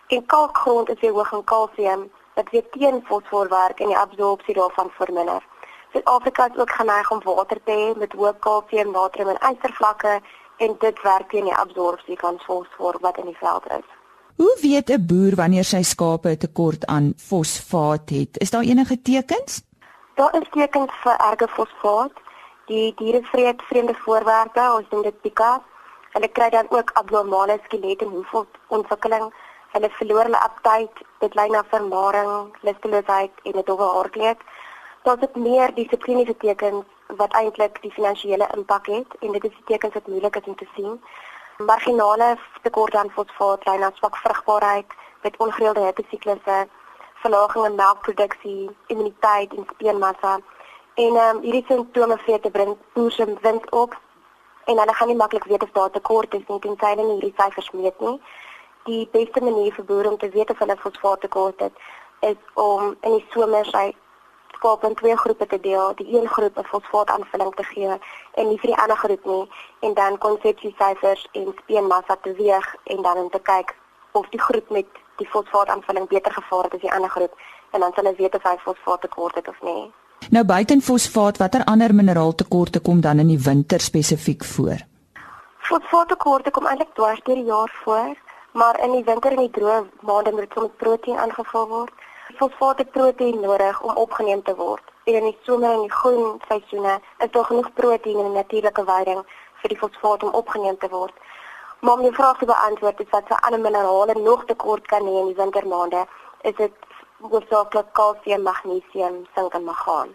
En 0.07 0.26
kalkgrond 0.26 0.91
is 0.91 1.00
weer 1.00 1.17
hoog 1.19 1.33
in 1.33 1.45
kalsium 1.45 2.11
wat 2.35 2.50
weer 2.50 2.69
teen 2.71 3.00
fosfor 3.09 3.49
werk 3.49 3.81
en 3.81 3.91
die 3.93 3.99
absorpsie 4.05 4.55
daarvan 4.55 4.91
verminder. 4.99 5.43
Suid-Afrika 5.93 6.49
is 6.50 6.61
ook 6.61 6.71
geneig 6.71 7.11
om 7.11 7.21
water 7.25 7.61
te 7.64 7.75
hê 7.81 7.99
met 7.99 8.12
hoë 8.12 8.33
kalsium, 8.38 8.93
natrium 8.93 9.35
en 9.35 9.43
ystervlakke 9.50 10.21
en 10.57 10.76
dit 10.79 11.02
werk 11.02 11.29
teen 11.31 11.50
die 11.50 11.59
absorpsie 11.64 12.19
van 12.21 12.38
fosfor 12.47 13.00
wat 13.00 13.19
in 13.19 13.29
die 13.33 13.41
veld 13.41 13.67
is. 13.79 13.88
Hoe 14.37 14.57
weet 14.62 14.88
'n 14.91 15.07
boer 15.07 15.35
wanneer 15.43 15.64
sy 15.64 15.83
skape 15.83 16.29
'n 16.29 16.37
tekort 16.38 16.87
aan 16.87 17.12
fosfaat 17.17 18.11
het? 18.11 18.38
Is 18.38 18.50
daar 18.50 18.62
enige 18.62 19.02
tekens? 19.02 19.72
Daar 20.23 20.41
is 20.41 20.49
tekens 20.55 20.93
vir 21.02 21.17
erge 21.29 21.47
fosfaat. 21.50 22.19
Die 22.71 22.95
diere 22.99 23.21
vreet 23.31 23.62
vreemde 23.62 23.95
voorwerpe, 24.05 24.67
ons 24.75 24.91
noem 24.91 25.00
dit 25.02 25.17
pika. 25.25 25.49
Hulle 26.12 26.29
kry 26.37 26.47
dan 26.55 26.69
ook 26.71 26.91
abnormale 27.00 27.57
skelet 27.64 28.05
en 28.05 28.12
hoefontwikkeling. 28.12 29.25
Hulle 29.73 29.88
verloor 29.97 30.29
hulle 30.29 30.43
aptyt, 30.47 31.00
dit 31.25 31.35
lei 31.35 31.49
na 31.50 31.64
vermaring, 31.73 32.52
lusteloosheid 32.69 33.43
en 33.50 33.59
'n 33.59 33.64
dowwe 33.71 33.88
haarkleed. 33.95 34.45
Daar's 35.02 35.25
ook 35.26 35.41
meer 35.47 35.75
dissipliniese 35.75 36.37
tekens 36.37 36.85
wat 37.23 37.35
eintlik 37.41 37.83
die 37.83 37.93
finansiële 37.97 38.49
impak 38.57 38.87
het 38.87 39.17
en 39.21 39.33
dit 39.33 39.45
is 39.45 39.57
die 39.57 39.69
tekens 39.73 39.95
wat 39.95 40.07
moeilik 40.07 40.37
is 40.37 40.47
om 40.47 40.57
te 40.57 40.69
sien. 40.76 41.02
Marginale 41.59 42.38
tekort 42.62 42.95
aan 42.95 43.11
fosfaat 43.11 43.67
lei 43.67 43.79
na 43.79 43.91
swak 43.95 44.17
vrugbaarheid 44.17 44.87
met 45.23 45.37
ongereelde 45.37 45.81
hittesiklusse 45.81 46.69
verlaging 47.23 47.67
in 47.67 47.75
melkproduksie, 47.75 48.71
immuniteit 48.87 49.55
en 49.55 49.67
speenmassa. 49.75 50.38
En 50.95 51.17
ehm 51.17 51.37
um, 51.37 51.43
hierdie 51.43 51.64
simptome 51.69 52.19
vir 52.26 52.41
te 52.41 52.50
bring 52.50 52.76
boere 52.95 53.11
se 53.11 53.26
wind 53.47 53.71
op 53.71 53.97
en 54.64 54.79
hulle 54.79 54.95
gaan 54.95 55.09
nie 55.09 55.17
maklik 55.17 55.45
weet 55.45 55.62
of 55.62 55.71
daar 55.73 55.91
tekort 55.91 56.35
is 56.35 56.47
nie 56.49 56.59
tensy 56.59 56.91
hulle 56.95 57.09
hierdie 57.12 57.35
syfers 57.37 57.71
meet 57.71 58.00
nie. 58.00 58.21
Die 58.85 59.09
beste 59.12 59.41
manier 59.41 59.73
vir 59.73 59.85
boere 59.85 60.11
om 60.11 60.19
te 60.19 60.29
weet 60.29 60.50
of 60.50 60.59
hulle 60.59 60.76
fosfaat 60.85 61.21
tekort 61.21 61.61
het 61.61 61.73
is 62.21 62.38
om 62.55 62.97
in 63.00 63.17
die 63.19 63.26
somer 63.35 63.67
sy 63.67 63.87
skaap 64.57 64.85
in 64.85 64.95
twee 64.95 65.17
groepe 65.17 65.47
te 65.47 65.61
deel. 65.61 65.95
Die 66.00 66.09
een 66.17 66.29
groep 66.29 66.59
'n 66.59 66.71
fosfaataanvulling 66.73 67.55
te 67.55 67.64
gee 67.64 67.99
en 68.35 68.49
nie 68.49 68.59
vir 68.59 68.71
die 68.71 68.81
ander 68.83 68.97
groep 68.97 69.25
nie 69.25 69.50
en 69.81 69.95
dan 69.95 70.19
konsepsiesyfers 70.19 71.29
en 71.33 71.55
speenmassa 71.62 72.17
te 72.17 72.33
weeg 72.33 72.75
en 72.85 73.02
dan 73.02 73.17
om 73.17 73.31
te 73.31 73.41
kyk 73.41 73.76
of 74.12 74.29
die 74.29 74.41
groep 74.41 74.71
met 74.71 74.87
die 75.23 75.31
fosfaataanvulling 75.35 76.09
beter 76.11 76.33
gevaar 76.38 76.69
het 76.69 76.79
as 76.79 76.85
die 76.87 76.93
ander 76.93 77.11
groep 77.17 77.35
en 77.73 77.81
dan 77.81 77.93
sal 77.95 78.05
hulle 78.05 78.17
weet 78.21 78.35
of 78.38 78.49
hy 78.49 78.57
fosfaat 78.64 79.00
tekort 79.07 79.38
het 79.41 79.49
of 79.49 79.61
nie. 79.62 79.91
Nou 80.31 80.45
buiten 80.45 80.81
fosfaat, 80.81 81.38
watter 81.43 81.64
ander 81.64 81.95
mineraaltekorte 81.95 82.81
kom 82.81 83.00
dan 83.00 83.19
in 83.19 83.33
die 83.33 83.43
winter 83.43 83.81
spesifiek 83.81 84.45
voor? 84.45 84.85
Fosfaattekorte 85.69 86.50
kom 86.50 86.67
eintlik 86.67 86.95
dwars 86.95 87.23
deur 87.26 87.41
die 87.41 87.50
jaar 87.50 87.73
voor, 87.85 88.14
maar 88.52 88.79
in 88.85 88.93
die 88.93 89.05
winter 89.05 89.35
en 89.35 89.43
die 89.45 89.55
droë 89.59 89.81
maande 90.09 90.33
moet 90.37 90.47
dit 90.47 90.62
met 90.62 90.76
proteïen 90.76 91.19
aangevul 91.19 91.69
word. 91.69 91.93
Fosfaat 92.38 92.79
het 92.79 92.91
proteïen 92.91 93.41
nodig 93.41 93.83
om 93.83 93.97
opgeneem 94.05 94.43
te 94.43 94.55
word. 94.57 94.85
En 95.05 95.19
in 95.21 95.29
die 95.31 95.38
somer 95.43 95.73
en 95.73 95.87
die 95.87 95.97
groen 96.00 96.41
seisoene 96.49 96.99
is 97.25 97.31
daar 97.31 97.49
genoeg 97.50 97.73
proteïen 97.81 98.19
in 98.25 98.31
'n 98.31 98.41
natuurlike 98.41 98.85
weiding 98.85 99.23
vir 99.61 99.69
die 99.69 99.79
fosfaat 99.79 100.23
om 100.23 100.35
opgeneem 100.43 100.79
te 100.79 100.88
word. 100.88 101.14
Maar 101.83 101.95
om 101.95 102.03
die 102.03 102.12
vraag 102.12 102.39
te 102.39 102.45
beantwoord, 102.45 103.01
is 103.01 103.11
wat 103.11 103.27
vir 103.27 103.41
ander 103.41 103.61
minerale 103.61 104.15
nog 104.15 104.45
tekort 104.47 104.87
kan 104.87 105.07
hê 105.07 105.15
in 105.21 105.31
die 105.33 105.39
wintermaande, 105.39 106.05
is 106.47 106.55
dit 106.57 106.75
hoofsaaklik 107.31 107.89
kalsium, 107.99 108.45
magnesium, 108.47 109.17
sink 109.35 109.57
en 109.59 109.65
magaan. 109.65 110.12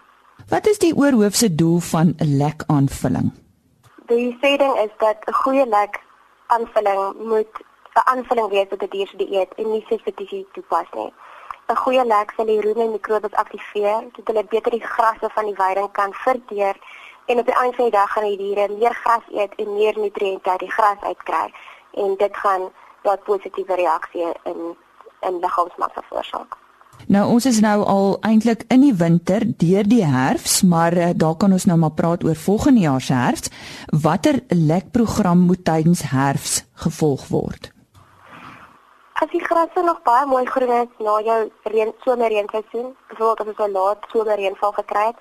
Wat 0.47 0.67
is 0.71 0.79
die 0.79 0.93
oorhoofse 0.95 1.49
doel 1.55 1.79
van 1.89 2.13
'n 2.23 2.37
lek 2.41 2.63
aanvulling? 2.75 3.27
Die 4.11 4.37
sêding 4.41 4.75
is 4.85 4.93
dat 5.03 5.17
'n 5.27 5.33
goeie 5.43 5.65
lek 5.67 5.99
aanvulling 6.55 7.01
moet 7.31 7.53
'n 7.95 8.07
aanvulling 8.13 8.49
wees 8.49 8.69
wat 8.69 8.79
die 8.79 8.93
dier 8.95 9.07
se 9.07 9.17
dieet 9.17 9.51
en 9.55 9.71
nie 9.71 9.83
spesifiek 9.87 10.47
toepas 10.53 10.87
nie. 10.93 11.13
'n 11.67 11.75
Goeie 11.75 12.05
lek 12.05 12.31
sal 12.35 12.45
die 12.45 12.61
roene 12.61 12.87
mikrobes 12.87 13.33
aktiveer 13.43 13.99
sodat 14.15 14.27
hulle 14.27 14.43
beter 14.43 14.71
die 14.71 14.87
grasse 14.93 15.29
van 15.35 15.45
die 15.45 15.59
weiding 15.63 15.91
kan 15.91 16.13
verteer 16.13 16.75
en 17.27 17.39
op 17.39 17.45
die 17.45 17.57
einde 17.61 17.75
van 17.75 17.89
die 17.89 17.97
dag 17.99 18.11
gaan 18.11 18.29
die 18.29 18.37
diere 18.37 18.67
meer 18.73 18.93
gras 19.03 19.25
eet 19.31 19.55
en 19.55 19.73
meer 19.73 19.99
nutriënte 19.99 20.49
uit 20.49 20.59
die 20.59 20.71
gras 20.71 21.01
uitkry 21.01 21.47
en 22.03 22.15
dit 22.17 22.37
gaan 22.43 22.69
daad 23.03 23.23
positiewe 23.23 23.75
reaksie 23.75 24.31
in 24.43 24.61
in 25.25 25.39
liggaamsmassa 25.41 26.01
veroorsaak. 26.09 26.57
Nou 27.07 27.23
ons 27.33 27.45
is 27.45 27.59
nou 27.59 27.77
al 27.85 28.17
eintlik 28.21 28.63
in 28.73 28.81
die 28.81 28.93
winter 28.93 29.45
deur 29.63 29.87
die 29.87 30.03
herfs, 30.05 30.61
maar 30.61 30.93
uh, 30.93 31.09
daar 31.15 31.35
kan 31.35 31.51
ons 31.51 31.65
nou 31.65 31.77
maar 31.79 31.95
praat 31.95 32.23
oor 32.23 32.35
volgende 32.35 32.83
jaar 32.83 33.01
se 33.01 33.13
herfs. 33.13 33.49
Watter 34.03 34.41
lekprogram 34.49 35.45
moet 35.49 35.63
tydens 35.65 36.01
herfs 36.11 36.63
gevolg 36.73 37.27
word? 37.27 37.71
As 39.17 39.29
die 39.31 39.41
grasse 39.41 39.81
nog 39.81 40.01
baie 40.05 40.25
mooi 40.29 40.45
groen 40.45 40.73
is 40.81 40.99
na 41.01 41.15
jou 41.25 41.37
reën 41.73 41.93
somerreenseisoen, 42.05 42.91
byvoorbeeld 43.09 43.39
as 43.39 43.47
ons 43.53 43.63
'n 43.67 43.77
laat 43.77 44.05
somerreënval 44.11 44.71
gekry 44.71 45.05
het, 45.05 45.17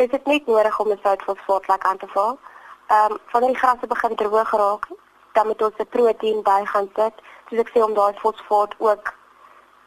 is 0.00 0.10
dit 0.10 0.26
net 0.26 0.46
nodig 0.46 0.80
om 0.80 0.90
'n 0.90 1.00
soutfosfaatlek 1.02 1.82
aan 1.84 1.98
te 1.98 2.08
val. 2.14 2.38
Ehm 2.86 3.12
um, 3.12 3.18
wanneer 3.32 3.50
die 3.50 3.62
grasse 3.62 3.86
begin 3.86 4.14
droog 4.16 4.50
raak, 4.50 4.88
dan 5.32 5.46
moet 5.46 5.62
ons 5.62 5.78
'n 5.78 5.92
proteïen 5.94 6.42
by 6.42 6.60
gaan 6.64 6.88
sit, 6.94 7.14
soos 7.48 7.60
ek 7.60 7.70
sê 7.72 7.82
om 7.82 7.94
daai 7.94 8.14
fosfaat 8.22 8.74
ook 8.78 9.14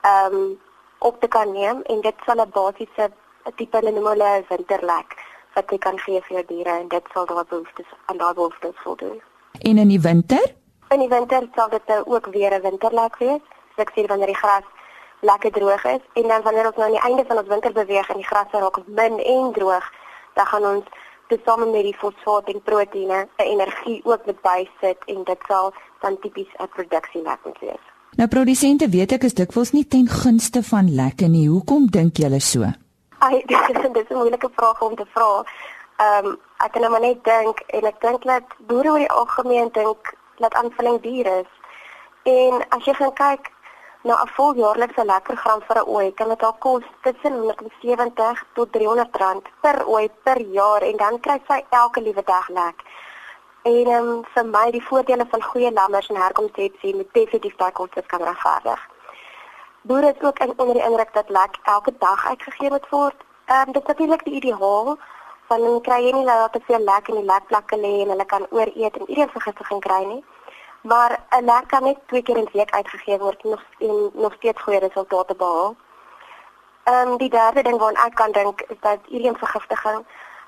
ehm 0.02 0.36
um, 0.36 0.60
op 1.00 1.20
te 1.20 1.28
kan 1.28 1.52
neem 1.52 1.82
en 1.82 2.02
dit 2.02 2.16
sal 2.26 2.42
'n 2.42 2.50
basiese 2.50 3.12
tipe 3.56 3.80
noemole 3.82 4.44
winterlek 4.50 5.10
wat 5.54 5.72
jy 5.72 5.78
kan 5.78 5.98
gee 6.00 6.22
vir 6.22 6.36
jou 6.38 6.46
diere 6.46 6.70
en 6.70 6.88
dit 6.88 7.06
sal 7.14 7.26
daai 7.26 7.46
behoeftes 7.50 7.90
aan 8.06 8.18
daai 8.18 8.34
behoeftes 8.34 8.76
voldoen. 8.84 9.22
En 9.60 9.78
in 9.78 9.88
die 9.88 10.02
winter? 10.02 10.56
In 10.90 11.00
die 11.00 11.10
winter 11.10 11.48
sal 11.56 11.70
dit 11.70 11.86
nou 11.88 12.02
ook 12.06 12.26
weer 12.26 12.54
'n 12.54 12.62
winterlek 12.62 13.18
wees. 13.18 13.44
So 13.76 13.82
ek 13.82 13.92
sê 13.96 14.06
wanneer 14.08 14.32
die 14.34 14.42
gras 14.44 14.64
lekker 15.20 15.52
droog 15.52 15.84
is 15.84 16.04
en 16.14 16.28
dan 16.28 16.42
wanneer 16.42 16.66
ons 16.66 16.76
nou 16.76 16.86
aan 16.86 16.98
die 16.98 17.08
einde 17.10 17.26
van 17.26 17.38
ons 17.38 17.48
winter 17.48 17.72
beweeg 17.72 18.10
en 18.10 18.20
die 18.22 18.32
grasse 18.32 18.60
raak 18.60 18.78
min 18.86 19.20
en 19.20 19.52
droog, 19.52 19.92
dan 20.34 20.46
gaan 20.46 20.66
ons 20.66 20.86
tesame 21.28 21.66
met 21.66 21.84
die 21.84 21.98
fosfaat 21.98 22.50
en 22.54 22.62
proteïene 22.62 23.20
'n 23.38 23.50
energie 23.56 24.02
ook 24.04 24.26
met 24.26 24.42
bysit 24.42 25.00
en 25.06 25.24
dit 25.24 25.42
sal 25.48 25.74
dan 26.02 26.20
tipies 26.20 26.52
'n 26.60 26.70
produksie 26.76 27.22
lek 27.22 27.40
moet 27.46 27.60
wees. 27.60 27.86
Nou 28.16 28.28
produsente 28.28 28.90
weet 28.90 29.12
ek 29.12 29.24
is 29.24 29.34
dikwels 29.34 29.72
nie 29.72 29.88
ten 29.88 30.08
gunste 30.08 30.64
van 30.64 30.96
lekke 30.96 31.28
nie. 31.28 31.48
Hoekom 31.50 31.88
dink 31.90 32.18
julle 32.18 32.40
so? 32.40 32.62
Ai, 33.18 33.44
dis 33.98 34.10
'n 34.10 34.16
moeilike 34.16 34.50
vraag 34.56 34.82
om 34.82 34.96
te 34.96 35.06
vra. 35.14 35.44
Ehm 35.98 36.26
um, 36.26 36.38
ek 36.58 36.72
kan 36.72 36.82
nou 36.82 37.00
net 37.00 37.24
dink 37.24 37.60
en 37.68 37.86
ek 37.86 38.02
dink 38.02 38.24
dat 38.24 38.44
boere 38.68 38.90
oor 38.90 38.98
die 38.98 39.12
algemeen 39.12 39.70
dink 39.72 40.14
dat 40.38 40.54
aanvulling 40.54 41.02
duur 41.02 41.26
is. 41.40 41.52
En 42.24 42.62
as 42.70 42.86
jy 42.86 42.94
gaan 42.94 43.14
kyk 43.14 43.52
na 44.08 44.16
'n 44.24 44.32
voljaarlikse 44.38 45.04
lekker 45.06 45.38
gram 45.44 45.62
vir 45.68 45.78
'n 45.82 45.90
ooi, 45.96 46.14
kan 46.14 46.30
dit 46.30 46.44
al 46.44 46.56
kos 46.66 46.84
tussen 47.02 47.34
170 47.40 48.44
tot 48.54 48.72
300 48.72 49.16
rand 49.22 49.46
per 49.62 49.78
ooi 49.88 50.10
per 50.24 50.40
jaar 50.42 50.82
en 50.82 50.98
dan 50.98 51.20
kry 51.20 51.38
sy 51.48 51.60
elke 51.70 52.02
liewe 52.02 52.24
dag 52.24 52.48
lek. 52.50 52.78
En 53.64 53.88
um, 53.98 54.24
vir 54.34 54.46
my 54.46 54.72
die 54.72 54.86
voordele 54.88 55.26
van 55.32 55.44
goeie 55.44 55.72
lammers 55.72 56.10
en 56.10 56.16
herkomsepsie 56.16 56.96
moet 56.96 57.14
definitief 57.14 57.56
daai 57.56 57.72
kostes 57.72 58.06
kan 58.06 58.22
regverdig. 58.22 58.82
Boere 59.82 60.14
is 60.16 60.22
ook 60.28 60.40
in 60.40 60.54
onder 60.58 60.76
die 60.76 60.86
indruk 60.90 61.14
dat 61.14 61.30
lek 61.30 61.58
elke 61.64 61.94
dag 61.98 62.28
uitgegee 62.28 62.70
moet 62.70 62.90
word. 62.90 63.16
Ehm 63.46 63.68
um, 63.68 63.74
dit 63.74 63.82
is 63.82 63.88
natuurlik 63.88 64.24
die 64.24 64.34
ideaal 64.42 64.98
van 65.48 65.82
kry 65.82 66.00
jy 66.06 66.12
nie 66.12 66.26
dat 66.26 66.52
te 66.52 66.60
veel 66.68 66.84
lek 66.84 67.08
in 67.08 67.16
die 67.16 67.30
lekplekke 67.32 67.78
lê 67.78 67.94
en 68.02 68.10
hulle 68.10 68.26
kan 68.26 68.46
ooreet 68.50 68.98
en 68.98 69.10
iedereen 69.10 69.36
vergiftiging 69.38 69.82
kry 69.82 70.04
nie. 70.06 70.24
Maar 70.84 71.20
'n 71.30 71.46
lek 71.46 71.68
kan 71.68 71.84
net 71.84 71.98
twee 72.08 72.24
keer 72.24 72.38
in 72.38 72.50
die 72.52 72.60
week 72.60 72.72
uitgegee 72.72 73.18
word 73.20 73.44
nog 73.44 73.64
en 73.80 74.10
nog 74.14 74.34
steeds 74.34 74.62
goeie 74.62 74.80
resultate 74.80 75.36
behaal. 75.36 75.76
Ehm 76.84 77.08
um, 77.08 77.18
die 77.18 77.30
derde 77.30 77.62
ding 77.62 77.78
waaraan 77.78 78.06
ek 78.06 78.16
kan 78.16 78.32
dink 78.32 78.62
is 78.62 78.80
dat 78.80 79.00
iedereen 79.08 79.38
vergiftiging 79.38 80.06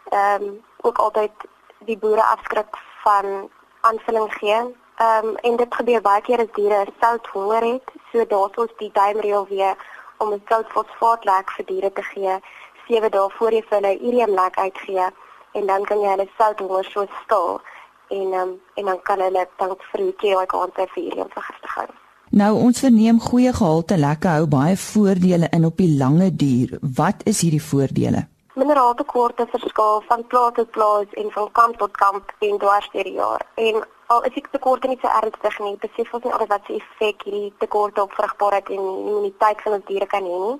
ehm 0.09 0.43
um, 0.43 0.63
ook 0.81 0.97
altyd 0.97 1.31
die 1.77 1.97
boere 1.97 2.23
afskrik 2.23 2.77
van 3.03 3.49
aanvulling 3.81 4.33
gee. 4.33 4.59
Ehm 4.95 5.25
um, 5.25 5.35
en 5.35 5.55
dit 5.55 5.75
gebeur 5.75 6.01
baie 6.01 6.21
keer 6.21 6.39
as 6.39 6.51
diere 6.53 6.85
sout 6.99 7.27
honger 7.27 7.63
het, 7.73 7.91
so 8.11 8.25
daar's 8.27 8.55
ons 8.55 8.73
die 8.77 8.91
duimreël 8.91 9.47
weer 9.47 9.75
om 10.17 10.33
'n 10.33 10.43
soutfosfaatlek 10.47 11.51
vir 11.51 11.65
diere 11.65 11.93
te 11.93 12.03
gee 12.03 12.39
7 12.87 13.11
dae 13.11 13.29
voor 13.37 13.51
jy 13.51 13.61
vir 13.69 13.77
hulle 13.77 13.99
uriumlek 13.99 14.57
uitgee 14.57 15.07
en 15.51 15.65
dan 15.65 15.83
kan 15.89 15.99
jy 15.99 16.09
hulle 16.09 16.27
sout 16.37 16.59
honger 16.59 16.85
so 16.91 17.05
stil 17.23 17.61
en 18.09 18.33
um, 18.41 18.55
en 18.75 18.85
dan 18.85 18.99
kan 19.03 19.19
hulle 19.19 19.47
dan 19.57 19.75
vroeg 19.91 20.21
jy 20.21 20.33
daai 20.33 20.49
kant 20.51 20.75
vir 20.75 21.03
uriumvergiftiging. 21.03 21.93
Nou 22.35 22.51
ons 22.57 22.79
verneem 22.83 23.19
goeie 23.21 23.53
gehalte 23.53 23.97
lekke 23.97 24.27
hou 24.27 24.47
baie 24.51 24.77
voordele 24.77 25.47
in 25.55 25.65
op 25.65 25.77
die 25.77 25.91
lange 25.97 26.31
duur. 26.35 26.77
Wat 26.81 27.21
is 27.31 27.41
hierdie 27.45 27.63
voordele? 27.63 28.25
Mineraaltekorte 28.55 29.45
verskil 29.51 30.01
van 30.07 30.23
plaas 30.31 30.53
tot 30.55 30.71
plaas 30.71 31.13
en 31.21 31.31
van 31.31 31.51
kamp 31.51 31.77
tot 31.77 31.97
kamp 31.97 32.33
en 32.39 32.57
dwars 32.57 32.89
deur 32.93 33.03
die 33.03 33.17
jaar. 33.19 33.45
En 33.55 33.83
al 34.07 34.23
is 34.23 34.33
die 34.33 34.43
tekorte 34.51 34.87
nie 34.87 34.99
so 35.01 35.11
ernstig 35.21 35.59
nie, 35.59 35.75
besef 35.81 36.13
ons 36.13 36.23
nie 36.23 36.33
altyd 36.33 36.53
wat 36.53 36.67
se 36.67 36.77
effek 36.79 37.25
hierdie 37.27 37.53
tekorte 37.63 38.03
op 38.03 38.13
vrugbaarheid 38.19 38.69
en 38.69 38.83
immuniteit 38.83 39.61
van 39.65 39.77
ons 39.79 39.87
diere 39.89 40.07
kan 40.07 40.23
hê 40.23 40.39
nie. 40.45 40.57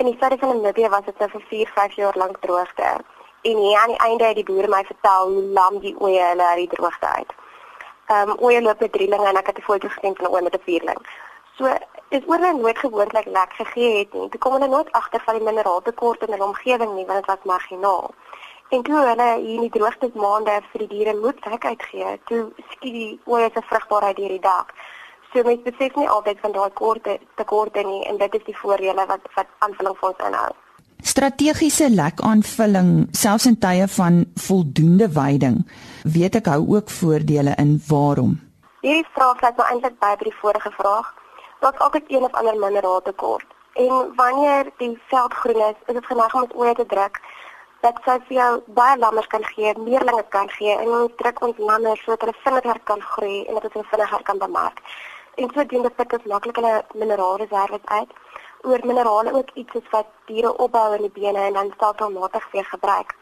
In 0.00 0.08
die 0.08 0.16
suide 0.18 0.38
van 0.40 0.54
Namibië 0.56 0.88
was 0.92 1.04
dit 1.04 1.18
nou 1.20 1.28
vir 1.34 1.44
4, 1.50 1.72
5 1.74 1.98
jaar 2.00 2.16
lank 2.24 2.40
droogte. 2.44 2.92
En 3.42 3.56
hier 3.56 3.78
aan 3.78 3.88
die 3.88 3.98
einde 3.98 4.24
het 4.24 4.34
die 4.34 4.44
boere 4.44 4.68
my 4.68 4.84
vertel 4.84 5.32
hoe 5.32 5.42
lam 5.42 5.78
die 5.78 5.96
oeye 6.00 6.22
hulle 6.22 6.46
uit 6.46 6.56
die 6.56 6.68
droogte 6.76 7.06
uit. 7.06 7.32
Ehm 8.06 8.30
um, 8.30 8.36
oeye 8.42 8.62
loop 8.62 8.80
met 8.80 8.92
drielinge 8.92 9.26
en 9.26 9.36
ek 9.36 9.46
het 9.46 9.58
'n 9.58 9.68
foto 9.70 9.88
gesien 9.88 10.16
van 10.16 10.26
'n 10.26 10.32
ooi 10.34 10.42
met 10.42 10.54
'n 10.54 10.62
vierling. 10.64 11.00
So 11.56 11.64
is 12.08 12.26
oor 12.26 12.40
net 12.40 12.60
nooit 12.60 12.78
gewoonlik 12.78 13.24
lek 13.24 13.52
gegee 13.52 13.98
het 13.98 14.12
nie. 14.12 14.28
Toe 14.28 14.40
kom 14.40 14.52
hulle 14.52 14.68
nooit 14.68 14.92
agter 14.92 15.20
van 15.24 15.34
die 15.34 15.44
mineraaltekort 15.44 16.22
in 16.22 16.32
hulle 16.32 16.44
omgewing 16.44 16.94
nie, 16.94 17.06
want 17.06 17.18
dit 17.18 17.26
was 17.26 17.44
marginaal. 17.44 18.10
En 18.68 18.82
toe 18.82 18.96
hulle 18.96 19.28
hier 19.38 19.54
in 19.54 19.60
die 19.60 19.78
droogte 19.78 20.10
maande 20.14 20.60
vir 20.70 20.78
die 20.78 20.88
diere 20.88 21.14
moet 21.16 21.44
lek 21.44 21.64
uitgee, 21.64 22.20
toe 22.24 22.52
skiet 22.70 22.92
die 22.92 23.20
oeye 23.26 23.50
se 23.54 23.62
vrugbaarheid 23.62 24.16
deur 24.16 24.28
die 24.28 24.40
dak. 24.40 24.74
So 25.32 25.42
mens 25.42 25.62
besef 25.62 25.94
nie 25.94 26.08
altyd 26.08 26.40
van 26.40 26.52
daai 26.52 26.70
korte 26.70 27.18
tekorte 27.34 27.82
nie 27.82 28.04
en 28.04 28.16
dit 28.16 28.34
is 28.34 28.44
die 28.44 28.58
voordele 28.58 29.06
wat 29.06 29.28
wat 29.34 29.46
aanvulling 29.58 29.98
vir 29.98 30.08
ons 30.08 30.24
inhou. 30.28 30.52
Strategiese 31.02 31.88
lekaanvulling 31.90 33.08
selfs 33.10 33.46
in 33.50 33.56
tye 33.58 33.88
van 33.90 34.24
voldoende 34.46 35.08
veiding 35.10 35.56
weet 36.16 36.38
ek 36.38 36.50
hou 36.52 36.60
ook 36.76 36.90
voordele 36.90 37.54
in 37.62 37.72
waarom. 37.88 38.36
Hierdie 38.86 39.08
vraag 39.14 39.42
laat 39.42 39.58
my 39.58 39.66
eintlik 39.72 39.98
by 39.98 40.12
by 40.20 40.28
die 40.28 40.38
vorige 40.40 40.70
vraag. 40.78 41.08
Daar's 41.60 41.82
altyd 41.86 42.04
een 42.06 42.26
of 42.28 42.38
ander 42.38 42.58
minerale 42.58 43.02
tekort. 43.02 43.46
En 43.74 44.12
wanneer 44.16 44.70
die 44.78 44.98
veld 45.10 45.34
groen 45.34 45.62
is, 45.70 45.78
is 45.86 45.94
dit 45.94 46.06
geneig 46.06 46.34
om 46.34 46.46
dit 46.46 46.56
oor 46.56 46.74
te 46.74 46.86
druk 46.86 47.20
dat 47.82 47.98
sy 48.06 48.18
vir 48.28 48.36
jou 48.36 48.50
baie 48.78 48.98
lammers 48.98 49.26
kan 49.26 49.44
gee, 49.54 49.72
meerlinge 49.78 50.24
kan 50.28 50.50
gee 50.54 50.76
en 50.76 50.92
ons 51.00 51.16
druk 51.18 51.42
ons 51.42 51.58
lammers 51.58 52.04
sodat 52.04 52.28
hulle 52.28 52.42
vinniger 52.44 52.78
kan 52.90 53.02
groei 53.14 53.40
en 53.46 53.58
dat 53.58 53.72
hulle 53.72 53.90
vinniger 53.90 54.22
kan 54.22 54.38
bemark 54.38 54.78
en 55.34 55.50
sodoende 55.54 55.90
put 55.96 56.12
ons 56.16 56.28
maklik 56.32 56.58
hulle 56.60 56.74
mineraalreserwes 57.02 57.84
uit. 57.84 58.10
Oor 58.62 58.80
minerale 58.86 59.32
ook 59.32 59.50
iets 59.54 59.74
is 59.74 59.90
wat 59.90 60.06
diere 60.26 60.56
opbou 60.56 60.94
in 60.94 61.02
die 61.02 61.10
bene 61.20 61.38
en 61.38 61.52
dan 61.52 61.72
stelselmatig 61.74 62.50
weer 62.52 62.64
gebruik. 62.64 63.14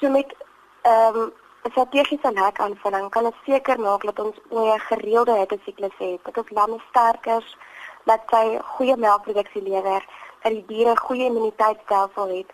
So 0.00 0.10
met 0.10 0.34
ehm 0.82 1.16
um, 1.16 1.32
'n 1.64 1.70
strategiese 1.70 2.30
lekaanvulling 2.32 3.10
kan 3.10 3.24
ons 3.24 3.44
seker 3.44 3.80
maak 3.80 4.02
dat 4.04 4.18
ons 4.24 4.36
'n 4.50 4.80
gereelde 4.88 5.34
hittesiklus 5.38 5.96
het. 5.98 6.24
Dit 6.24 6.36
is 6.36 6.50
lamme 6.50 6.78
sterkers 6.88 7.56
dat 8.04 8.20
sy 8.32 8.58
goeie 8.74 8.96
melkproduksie 8.96 9.62
lewer, 9.62 10.02
dat 10.42 10.52
die 10.52 10.64
diere 10.66 10.96
goeie 10.96 11.24
immuniteitstelsel 11.24 12.28
het. 12.36 12.50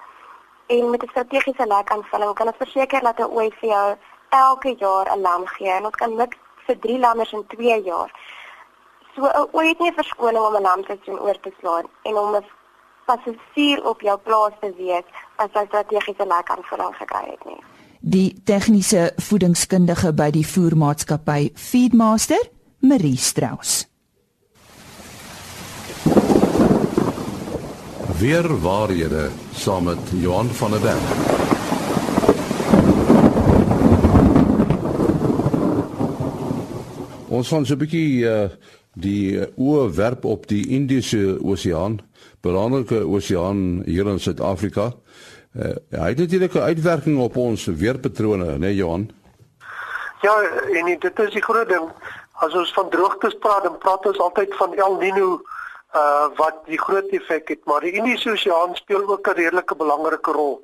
En 0.66 0.90
met 0.90 1.02
'n 1.02 1.08
strategiese 1.08 1.66
lekaanvulling 1.66 2.34
kan 2.34 2.46
ons 2.46 2.62
verseker 2.64 3.00
dat 3.00 3.18
'n 3.18 3.32
ooi 3.38 3.50
vir 3.58 3.68
jou 3.68 3.96
elke 4.28 4.74
jaar 4.78 5.06
'n 5.16 5.20
lam 5.20 5.46
gee 5.46 5.70
en 5.70 5.84
ons 5.84 5.96
kan 5.96 6.14
mik 6.16 6.38
vir 6.66 6.78
3 6.78 6.98
lammers 6.98 7.32
in 7.32 7.46
2 7.46 7.82
jaar. 7.82 8.10
So 9.14 9.26
ou 9.26 9.62
het 9.66 9.78
nie 9.82 9.92
verskoning 9.92 10.44
om 10.44 10.56
'n 10.56 10.62
lamseisoen 10.62 11.18
oor 11.18 11.38
te 11.40 11.52
slaan 11.60 11.86
en 12.02 12.14
om 12.14 12.34
'n 12.36 12.44
passasier 13.06 13.84
op 13.84 14.00
jou 14.00 14.18
plaas 14.18 14.52
te 14.60 14.72
wees 14.76 15.06
as 15.36 15.50
jy 15.54 15.64
strategiese 15.66 16.26
lekker 16.26 16.56
aanvulling 16.56 16.94
gekry 16.96 17.24
het 17.30 17.44
nie. 17.44 17.62
Die 18.00 18.40
tegniese 18.44 19.12
voedingskundige 19.16 20.12
by 20.12 20.30
die 20.30 20.46
voermaatskappy 20.46 21.50
Feedmaster, 21.54 22.50
Marie 22.78 23.16
Strauss. 23.16 23.88
Weer 28.18 28.60
waarhede 28.60 29.30
saam 29.52 29.84
met 29.84 29.98
Johan 30.12 30.48
van 30.48 30.70
der 30.70 30.80
Berg. 30.80 31.38
Ons 37.28 37.48
gaan 37.48 37.66
so 37.66 37.74
'n 37.74 37.78
bietjie 37.78 38.24
uh 38.24 38.50
die 38.94 39.38
oë 39.56 39.90
werp 39.94 40.24
op 40.24 40.46
die 40.48 40.68
Indiese 40.68 41.38
Oseaan, 41.42 42.00
belangrike 42.42 43.04
oseaan 43.06 43.82
hier 43.86 44.06
in 44.06 44.20
Suid-Afrika. 44.20 44.92
Uh, 45.50 45.74
hy 45.90 46.08
het 46.08 46.18
natuurlik 46.18 46.54
'n 46.54 46.70
uitwerking 46.70 47.18
op 47.18 47.36
ons 47.36 47.64
weerpatrone, 47.64 48.44
né 48.44 48.58
nee, 48.58 48.74
Johan? 48.74 49.10
Ja, 50.20 50.42
en 50.72 50.98
dit 50.98 51.18
is 51.18 51.32
die 51.32 51.42
groot 51.42 51.68
ding. 51.68 51.88
As 52.32 52.54
ons 52.54 52.72
van 52.72 52.90
droogtes 52.90 53.34
praat, 53.38 53.62
dan 53.62 53.78
praat 53.78 54.06
ons 54.06 54.18
altyd 54.18 54.54
van 54.56 54.74
El 54.74 54.98
Niño 55.00 55.40
uh 55.94 56.28
wat 56.36 56.54
die 56.66 56.78
groot 56.78 57.08
effek 57.10 57.48
het, 57.48 57.64
maar 57.64 57.80
die 57.80 57.92
Indiese 57.92 58.30
Oseaan 58.30 58.76
speel 58.76 59.08
ook 59.08 59.26
'n 59.26 59.34
redelike 59.34 59.76
belangrike 59.76 60.30
rol. 60.30 60.62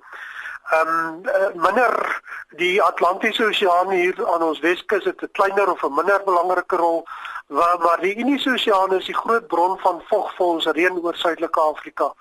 Ehm 0.71 0.89
um, 0.89 1.21
uh, 1.25 1.63
minder 1.63 2.23
die 2.57 2.83
Atlantiese 2.83 3.45
Oseaan 3.45 3.91
hier 3.91 4.27
aan 4.27 4.43
ons 4.43 4.61
Weskus 4.61 5.05
het 5.05 5.23
'n 5.23 5.33
kleiner 5.33 5.71
of 5.71 5.83
'n 5.83 5.95
minder 5.95 6.23
belangrike 6.25 6.77
rol 6.77 7.07
waar 7.47 7.79
maar 7.79 8.01
die 8.01 8.15
Indiese 8.15 8.51
Oseaan 8.51 8.95
is 8.95 9.07
die 9.07 9.15
groot 9.15 9.47
bron 9.47 9.79
van 9.79 10.03
vog 10.09 10.33
vir 10.37 10.47
ons 10.47 10.67
reën 10.67 10.99
oor 11.03 11.15
Suidelike 11.15 11.61
Afrika. 11.61 12.13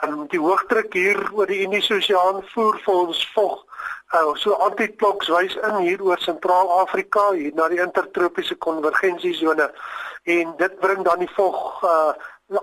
Ehm 0.00 0.12
um, 0.12 0.26
die 0.28 0.40
hoëdruk 0.40 0.92
hier 0.92 1.20
oor 1.32 1.46
die 1.46 1.62
Indiese 1.64 1.94
Oseaan 1.94 2.42
voer 2.52 2.80
vir 2.84 2.94
ons 2.94 3.22
vog 3.34 3.64
uh, 4.14 4.34
so 4.34 4.52
antikloks 4.66 5.28
wys 5.28 5.56
in 5.56 5.80
hier 5.84 6.02
oor 6.02 6.18
Sentraal-Afrika 6.18 7.30
hier 7.32 7.54
na 7.54 7.68
die 7.72 7.80
intertropiese 7.82 8.54
konvergensiesone 8.54 9.70
en 10.36 10.52
dit 10.56 10.78
bring 10.80 11.04
dan 11.04 11.24
die 11.24 11.32
vog 11.34 11.84
uh, 11.84 12.12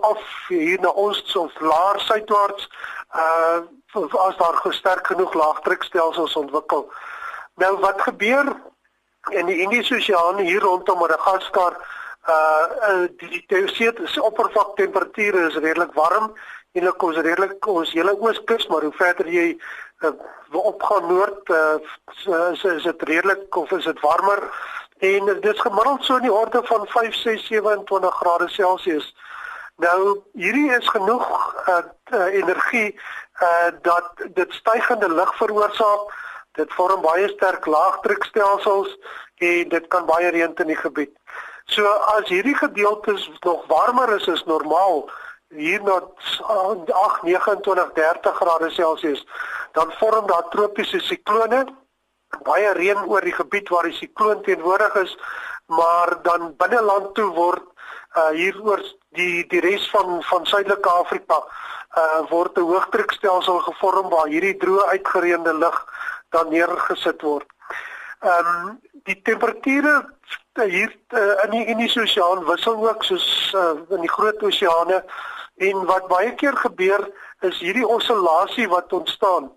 af 0.01 0.23
hier 0.47 0.79
na 0.83 0.89
ons 0.89 1.23
so 1.31 1.49
laer 1.59 1.99
suidwaarts 2.05 2.69
uh 3.15 3.65
as 3.97 4.35
daar 4.37 4.57
gesterk 4.61 5.07
genoeg 5.07 5.33
laagdrukstelsels 5.33 6.35
ontwikkel. 6.35 6.83
Nou 7.55 7.71
wat 7.81 8.01
gebeur 8.01 8.51
in 9.29 9.45
die 9.45 9.61
Indiese 9.61 9.95
Oseaan 9.95 10.37
hier 10.37 10.61
rondom 10.61 10.99
Madagaskar 10.99 11.77
uh 12.27 13.07
die 13.21 13.43
teoseetiese 13.47 14.23
oppervlaktemperature 14.23 15.47
is 15.47 15.55
redelik 15.55 15.93
warm 15.95 16.33
en 16.73 16.81
hulle 16.81 16.93
kom 16.99 17.13
redelik 17.15 17.67
ons 17.67 17.93
hele 17.95 18.15
ooskus 18.19 18.67
maar 18.67 18.83
hoe 18.83 18.95
verder 18.97 19.29
jy 19.31 19.47
uh, 20.03 20.11
opgaan 20.51 21.07
noord 21.07 21.49
uh, 21.49 21.77
is, 22.51 22.63
is 22.63 22.83
dit 22.83 23.07
redelik 23.11 23.55
of 23.55 23.71
is 23.71 23.87
dit 23.87 24.03
warmer 24.03 24.43
en 24.99 25.25
dit 25.25 25.45
is 25.53 25.59
gemiddeld 25.61 26.03
so 26.03 26.15
in 26.15 26.27
die 26.27 26.33
orde 26.33 26.61
van 26.63 26.87
5 26.87 27.15
6 27.15 27.47
27 27.47 28.15
grade 28.15 28.47
Celsius. 28.49 29.15
Nou 29.77 30.19
hierdie 30.33 30.71
is 30.73 30.87
genoeg 30.89 31.27
uh, 31.69 31.77
uh, 32.13 32.33
energie 32.33 32.99
uh, 33.41 33.69
dat 33.81 34.25
dit 34.33 34.53
stygende 34.53 35.09
lug 35.13 35.35
veroorsaak 35.37 36.15
Dit 36.57 36.73
vorm 36.73 37.01
baie 37.05 37.29
sterk 37.35 37.65
laagdrukstelsels 37.69 38.97
en 39.49 39.69
dit 39.69 39.87
kan 39.93 40.05
baie 40.09 40.31
reën 40.33 40.53
in 40.63 40.73
die 40.73 40.79
gebied. 40.79 41.13
So 41.69 41.85
as 42.17 42.29
hierdie 42.31 42.55
gedeeltes 42.57 43.29
nog 43.45 43.65
warmer 43.71 44.15
is 44.15 44.27
as 44.31 44.43
normaal 44.49 45.05
hier 45.49 45.83
na 45.83 46.01
8 46.01 47.23
29 47.23 47.91
30 47.93 48.39
grade 48.39 48.69
Celsius 48.69 49.25
dan 49.71 49.91
vorm 49.99 50.27
daar 50.27 50.49
tropiese 50.49 50.99
siklone 50.99 51.65
baie 52.43 52.71
reën 52.73 53.03
oor 53.07 53.21
die 53.21 53.35
gebied 53.35 53.69
waar 53.69 53.87
die 53.87 53.95
sikloon 53.99 54.41
teenwoordig 54.43 54.95
is 55.03 55.15
maar 55.67 56.17
dan 56.23 56.53
binne 56.57 56.81
land 56.81 57.13
toe 57.15 57.29
word 57.35 57.63
uh, 58.15 58.29
hier 58.35 58.59
oor 58.63 58.83
die 59.15 59.47
die 59.47 59.63
res 59.63 59.87
van 59.91 60.23
van 60.23 60.45
Suidelike 60.45 60.89
Afrika 60.89 61.39
uh, 61.39 62.21
word 62.31 62.57
'n 62.57 62.67
hoëdrukstelsel 62.71 63.59
gevorm 63.69 64.09
waar 64.09 64.27
hierdie 64.27 64.57
droë 64.63 64.89
uitgereende 64.95 65.53
lug 65.53 65.77
dan 66.29 66.49
neergesit 66.49 67.21
word. 67.21 67.47
Ehm 68.19 68.53
um, 68.53 68.79
die 69.07 69.21
temperature 69.21 70.05
hier 70.65 70.91
uh, 71.13 71.43
in 71.45 71.51
die 71.51 71.65
Indiese 71.65 72.01
Oseaan 72.01 72.45
wissel 72.45 72.89
ook 72.89 73.03
soos 73.03 73.53
uh, 73.55 73.77
in 73.89 74.01
die 74.01 74.09
Groot 74.09 74.41
Oseane 74.43 75.03
en 75.57 75.85
wat 75.85 76.07
baie 76.07 76.33
keer 76.35 76.57
gebeur 76.57 77.05
is 77.45 77.59
hierdie 77.61 77.85
oscillasie 77.87 78.67
wat 78.67 78.93
ontstaan 78.93 79.51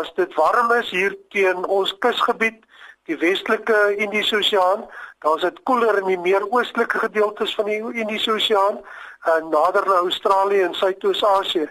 as 0.00 0.12
dit 0.16 0.34
warm 0.34 0.72
is 0.76 0.90
hier 0.90 1.16
teen 1.32 1.64
ons 1.64 1.94
kusgebied 2.04 2.60
die 3.08 3.16
westelike 3.16 3.78
Indiese 3.96 4.36
Oseaan 4.36 4.84
daar's 5.24 5.46
dit 5.48 5.62
koeler 5.68 6.02
in 6.02 6.12
die 6.12 6.20
meer 6.20 6.44
oostelike 6.50 6.98
gedeeltes 6.98 7.54
van 7.54 7.70
die 7.72 7.80
Indiese 8.04 8.36
Oseaan 8.36 8.82
en 9.22 9.44
uh, 9.44 9.50
nader 9.50 9.86
na 9.86 10.02
Australië 10.04 10.62
en 10.68 10.74
Suidoos-Asië 10.74 11.68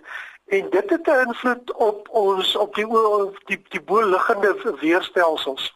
en 0.57 0.69
dit 0.69 0.89
het 0.89 1.07
'n 1.07 1.27
invloed 1.27 1.73
op 1.73 2.09
ons 2.09 2.55
op 2.55 2.75
die 2.75 2.87
die 3.45 3.61
die 3.69 3.81
bo 3.81 4.01
liggende 4.15 4.75
weerstelsels 4.79 5.71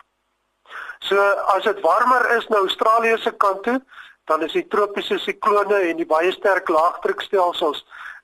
So 1.05 1.21
as 1.53 1.63
dit 1.63 1.81
warmer 1.81 2.23
is 2.37 2.47
na 2.49 2.63
Australië 2.63 3.17
se 3.17 3.31
kant 3.31 3.63
toe, 3.63 3.77
dan 4.25 4.41
is 4.41 4.55
die 4.57 4.65
tropiese 4.67 5.19
siklone 5.21 5.77
en 5.89 5.99
die 5.99 6.07
baie 6.09 6.31
sterk 6.33 6.69
laagdrukstelsels 6.73 7.83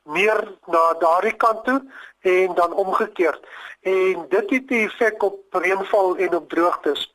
meer 0.09 0.39
na 0.73 0.81
daardie 1.01 1.35
kant 1.43 1.61
toe 1.67 1.77
en 2.25 2.55
dan 2.57 2.73
omgekeerd. 2.73 3.43
En 3.85 4.25
dit 4.29 4.49
het 4.55 4.71
'n 4.71 4.85
effek 4.87 5.23
op 5.23 5.37
reënval 5.53 6.15
en 6.15 6.35
op 6.35 6.49
droogtes. 6.49 7.13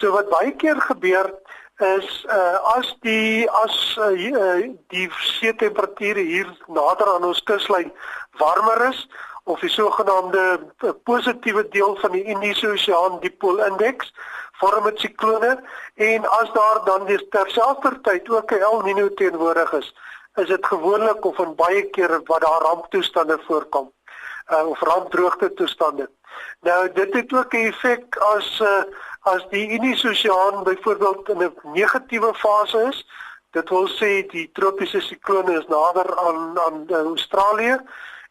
So 0.00 0.12
wat 0.12 0.28
baie 0.28 0.52
keer 0.52 0.80
gebeur 0.80 1.32
is 1.78 2.24
uh 2.28 2.58
as 2.76 2.94
die 3.02 3.46
as 3.50 3.96
uh, 4.00 4.72
die 4.88 5.08
see 5.20 5.52
temperature 5.52 6.20
hier 6.20 6.48
nader 6.68 7.14
aan 7.14 7.24
ons 7.24 7.42
kuslyn 7.42 7.92
warmer 8.38 8.88
is 8.88 9.06
of 9.44 9.60
die 9.60 9.70
sogenaamde 9.70 10.60
positiewe 11.04 11.68
deel 11.68 11.96
van 12.00 12.12
die 12.12 12.24
Indiese 12.24 12.72
Oseaan 12.72 13.20
dipoolindeks 13.20 14.12
vorm 14.60 14.88
dit 14.88 15.04
siklone 15.04 15.52
en 15.94 16.26
as 16.40 16.52
daar 16.52 16.80
dan 16.84 17.04
weer 17.04 17.28
terselfdertyd 17.30 18.28
ook 18.30 18.50
'n 18.52 18.62
El 18.70 18.82
Niño 18.82 19.08
teenwoordig 19.14 19.72
is, 19.72 19.94
is 20.34 20.48
dit 20.48 20.66
gewoonlik 20.66 21.24
of 21.24 21.38
in 21.38 21.54
baie 21.54 21.82
kere 21.90 22.20
wat 22.24 22.40
daar 22.40 22.60
ramptoestande 22.60 23.38
voorkom 23.46 23.92
uh, 24.52 24.66
of 24.66 24.80
rampdroogte 24.80 25.52
toestande. 25.54 26.10
Nou 26.60 26.92
dit 26.92 27.14
het 27.14 27.32
ook 27.32 27.52
'n 27.52 27.66
effek 27.66 28.16
as 28.16 28.60
uh, 28.60 28.82
as 29.26 29.46
die 29.50 29.80
Oseaan 29.80 30.62
byvoorbeeld 30.64 31.28
in 31.28 31.42
'n 31.42 31.54
negatiewe 31.62 32.34
fase 32.34 32.78
is. 32.90 33.06
Dit 33.50 33.68
wil 33.68 33.88
sê 33.88 34.26
die 34.30 34.50
tropiese 34.52 35.00
siklone 35.00 35.58
is 35.58 35.66
nader 35.66 36.18
aan 36.18 36.58
aan 36.58 36.88
Australië 36.88 37.80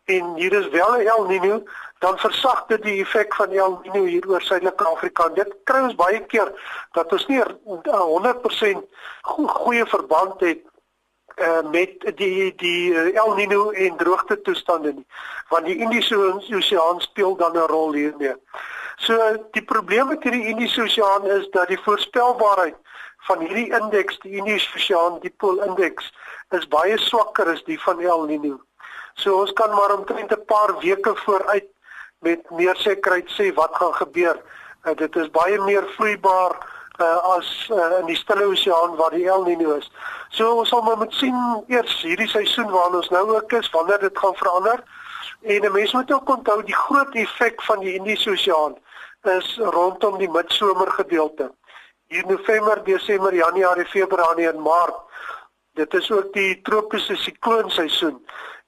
en 0.06 0.36
hier 0.36 0.54
is 0.54 0.68
wel 0.68 0.96
El 0.96 1.26
Niño, 1.26 1.64
dan 2.00 2.18
versag 2.18 2.66
dit 2.68 2.84
die 2.84 3.02
effek 3.02 3.36
van 3.36 3.52
El 3.52 3.82
Niño 3.84 4.04
hier 4.06 4.28
oor 4.30 4.42
Suidelike 4.42 4.86
Afrika. 4.86 5.30
Dit 5.30 5.56
kry 5.64 5.82
ons 5.82 5.96
baie 5.96 6.22
keer 6.26 6.52
dat 6.92 7.12
ons 7.12 7.26
nie 7.28 7.42
100% 7.66 8.84
goeie 9.22 9.86
verband 9.86 10.40
het 10.40 10.62
uh, 11.36 11.70
met 11.72 12.16
die 12.16 12.56
die 12.56 12.94
uh, 12.94 13.16
El 13.24 13.36
Niño 13.36 13.72
en 13.72 13.98
droogte 13.98 14.42
toestande 14.42 14.94
nie, 14.94 15.08
want 15.50 15.66
die 15.66 15.78
Indiese 15.78 16.16
Oseaan 16.56 17.02
speel 17.02 17.36
dan 17.36 17.58
'n 17.58 17.68
rol 17.68 17.94
hiermee. 17.94 18.36
So 19.06 19.14
die 19.54 19.62
probleem 19.62 20.08
met 20.10 20.24
hierdie 20.26 20.48
Indiese 20.50 20.82
Oseaan 20.82 21.28
is 21.30 21.46
dat 21.54 21.68
die 21.70 21.78
voorspelbaarheid 21.86 22.78
van 23.28 23.42
hierdie 23.44 23.68
indeks, 23.78 24.18
die 24.24 24.40
Indiese 24.40 24.72
Oseaan 24.80 25.20
dipool 25.22 25.60
indeks, 25.62 26.08
is 26.58 26.66
baie 26.74 26.98
swakker 26.98 27.52
as 27.54 27.62
die 27.68 27.78
van 27.84 28.02
El 28.02 28.26
Niño. 28.32 28.56
So 29.22 29.36
ons 29.44 29.54
kan 29.54 29.70
maar 29.78 29.94
omtrent 29.94 30.34
'n 30.34 30.46
paar 30.50 30.74
weke 30.82 31.14
vooruit 31.22 31.68
met 32.26 32.50
meer 32.50 32.76
sekerheid 32.76 33.30
sê 33.30 33.54
wat 33.54 33.76
gaan 33.76 33.94
gebeur. 33.94 34.42
Uh, 34.86 34.96
dit 34.96 35.16
is 35.16 35.30
baie 35.30 35.60
meer 35.62 35.86
vloeibaar 35.98 36.58
uh, 37.00 37.38
as 37.38 37.70
uh, 37.70 38.00
in 38.00 38.06
die 38.06 38.18
Stille 38.18 38.46
Oseaan 38.46 38.96
waar 38.96 39.14
die 39.14 39.30
El 39.30 39.46
Niño 39.46 39.78
is. 39.78 39.92
So 40.30 40.56
ons 40.56 40.70
sal 40.70 40.82
maar 40.82 40.98
moet 40.98 41.14
sien 41.14 41.38
eers 41.68 42.02
hierdie 42.02 42.30
seisoen 42.30 42.72
waarin 42.74 42.96
ons 43.04 43.10
nou 43.10 43.36
ook 43.36 43.54
is 43.54 43.70
wanneer 43.70 44.00
dit 44.00 44.18
gaan 44.18 44.36
verander. 44.36 44.84
En 45.42 45.62
'n 45.62 45.72
mens 45.72 45.94
moet 45.94 46.12
ook 46.12 46.30
onthou 46.30 46.64
die 46.64 46.76
groot 46.76 47.14
effek 47.14 47.62
van 47.62 47.80
die 47.80 47.94
Indiese 47.94 48.32
Oseaan 48.32 48.76
is 49.28 49.58
rondom 49.58 50.18
die 50.18 50.30
midsomer 50.30 50.92
gedeelte. 50.92 51.52
Hier 52.08 52.26
November, 52.28 52.84
Desember, 52.84 53.34
Januarie, 53.34 53.86
Februarie 53.86 54.48
en 54.50 54.62
Maart. 54.62 55.02
Dit 55.74 55.94
is 55.94 56.12
ook 56.12 56.34
die 56.34 56.62
tropiese 56.62 57.16
sikloonseisoen 57.16 58.22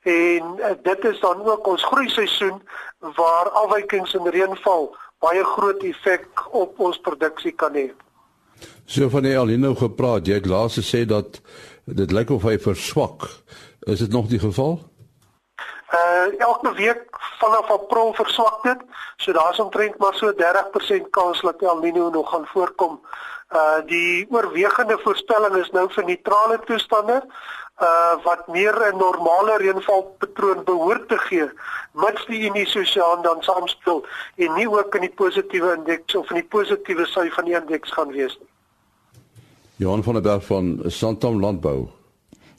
en 0.07 0.43
uh, 0.59 0.71
dit 0.83 1.05
is 1.05 1.19
dan 1.19 1.43
ook 1.45 1.67
ons 1.67 1.83
groeiseisoen 1.83 2.61
waar 2.99 3.49
afwykings 3.49 4.13
in 4.13 4.27
reënval 4.27 4.89
baie 5.23 5.43
groot 5.43 5.83
effek 5.83 6.43
op 6.55 6.79
ons 6.79 6.99
produksie 7.03 7.51
kan 7.51 7.75
hê. 7.75 7.89
So 8.85 9.09
van 9.09 9.25
die 9.27 9.37
Alino 9.37 9.73
gepraat, 9.75 10.27
jy 10.27 10.39
het 10.39 10.49
laas 10.49 10.77
gesê 10.79 11.03
dat 11.07 11.41
dit 11.85 12.11
lyk 12.11 12.31
of 12.35 12.45
hy 12.47 12.57
verswak. 12.61 13.27
Is 13.87 14.03
dit 14.03 14.11
nog 14.11 14.29
die 14.31 14.39
geval? 14.39 14.79
Uh 15.93 16.39
elke 16.39 16.73
week 16.73 17.03
vanaf 17.39 17.69
April 17.69 18.13
verswak 18.13 18.63
dit. 18.63 18.81
So 19.17 19.31
daar's 19.31 19.59
omtrent 19.59 19.97
maar 19.97 20.15
so 20.15 20.33
30% 20.33 21.09
kans 21.09 21.41
dat 21.41 21.61
El 21.61 21.79
Niño 21.79 22.09
nog 22.11 22.29
gaan 22.29 22.45
voorkom. 22.45 22.99
Uh 23.55 23.79
die 23.85 24.27
oorwegende 24.29 24.99
voorspelling 25.03 25.55
is 25.55 25.71
nou 25.71 25.87
vir 25.91 26.03
neutrale 26.03 26.59
toestande 26.65 27.23
uh 27.81 28.15
wat 28.23 28.47
meer 28.47 28.75
'n 28.93 28.97
normale 28.97 29.57
reënvalpatroon 29.57 30.63
behoort 30.63 31.07
te 31.07 31.17
gee 31.17 31.49
mits 31.91 32.25
die 32.25 32.45
Indiese 32.47 32.79
Oseaan 32.79 33.21
dan 33.21 33.41
saamspeel 33.41 34.05
en 34.35 34.53
nie 34.53 34.69
ook 34.69 34.95
in 34.95 35.01
die 35.07 35.13
positiewe 35.13 35.73
indeks 35.77 36.15
of 36.15 36.29
in 36.29 36.41
die 36.41 36.49
positiewe 36.49 37.05
sy 37.05 37.29
van 37.29 37.45
die 37.45 37.55
indeks 37.57 37.91
gaan 37.91 38.13
wees 38.13 38.37
nie. 38.39 38.49
Johan 39.77 40.03
van 40.03 40.13
der 40.13 40.25
Berg 40.25 40.45
van 40.45 40.81
Santam 40.85 41.39
Landbou. 41.41 41.87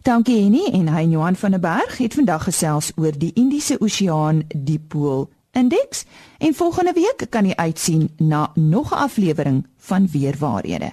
Dankie 0.02 0.44
Annie 0.44 0.70
en 0.70 0.88
hy 0.88 1.02
Johan 1.10 1.36
van 1.36 1.50
der 1.50 1.60
Berg 1.60 1.98
het 1.98 2.14
vandag 2.14 2.44
gesels 2.46 2.92
oor 2.96 3.12
die 3.18 3.32
Indiese 3.34 3.80
Oseaan 3.80 4.44
dipool 4.54 5.26
indeks 5.52 6.04
en 6.38 6.54
volgende 6.54 6.92
week 6.94 7.26
kan 7.30 7.46
jy 7.46 7.54
uitsien 7.56 8.10
na 8.16 8.50
nog 8.54 8.92
'n 8.92 9.02
aflewering 9.08 9.66
van 9.76 10.08
weerwaarhede. 10.10 10.92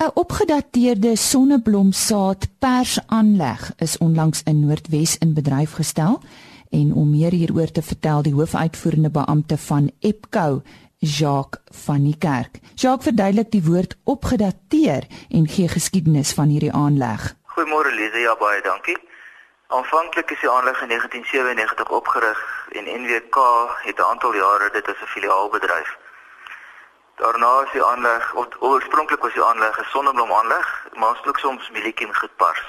'n 0.00 0.10
Opgedateerde 0.14 1.16
sonneblomsaad 1.16 2.48
persaanleg 2.58 3.72
is 3.76 3.98
onlangs 3.98 4.42
in 4.44 4.66
Noordwes 4.66 5.18
in 5.18 5.32
bedryf 5.34 5.72
gestel 5.72 6.20
en 6.70 6.94
om 6.94 7.10
meer 7.10 7.32
hieroor 7.32 7.70
te 7.70 7.82
vertel 7.82 8.22
die 8.22 8.34
hoofuitvoerende 8.34 9.10
beampte 9.10 9.56
van 9.58 9.90
Epco, 9.98 10.62
Jacques 10.96 11.62
van 11.84 12.04
die 12.04 12.16
Kerk. 12.18 12.60
Jacques 12.74 13.04
verduidelik 13.04 13.50
die 13.50 13.64
woord 13.64 13.96
opgedateer 14.04 15.06
en 15.28 15.48
gee 15.48 15.68
geskiedenis 15.68 16.32
van 16.32 16.48
hierdie 16.48 16.72
aanleg. 16.72 17.39
Goeiemôre 17.60 17.90
Lize, 17.92 18.18
ja 18.18 18.32
baie 18.40 18.62
dankie. 18.64 18.96
Aanvanklik 19.68 20.30
is 20.30 20.40
die 20.40 20.48
aanleg 20.50 20.78
in 20.80 20.88
1997 20.88 21.90
opgerig 21.92 22.38
en 22.72 22.86
NWK 23.02 23.36
het 23.84 23.98
'n 23.98 24.02
aantal 24.02 24.34
jare 24.34 24.70
dit 24.70 24.88
as 24.88 25.00
'n 25.02 25.12
filiaalbedryf. 25.14 25.90
Daarna 27.16 27.62
is 27.64 27.70
die 27.70 27.84
aanleg 27.84 28.34
oorspronklik 28.58 29.20
was 29.20 29.32
die 29.32 29.44
aanleg 29.44 29.78
'n 29.78 29.90
sonneblomaanleg, 29.92 30.86
maar 30.92 31.08
ons 31.08 31.18
het 31.18 31.28
ook 31.28 31.38
soms 31.38 31.70
mieliekiem 31.70 32.12
gepars. 32.12 32.64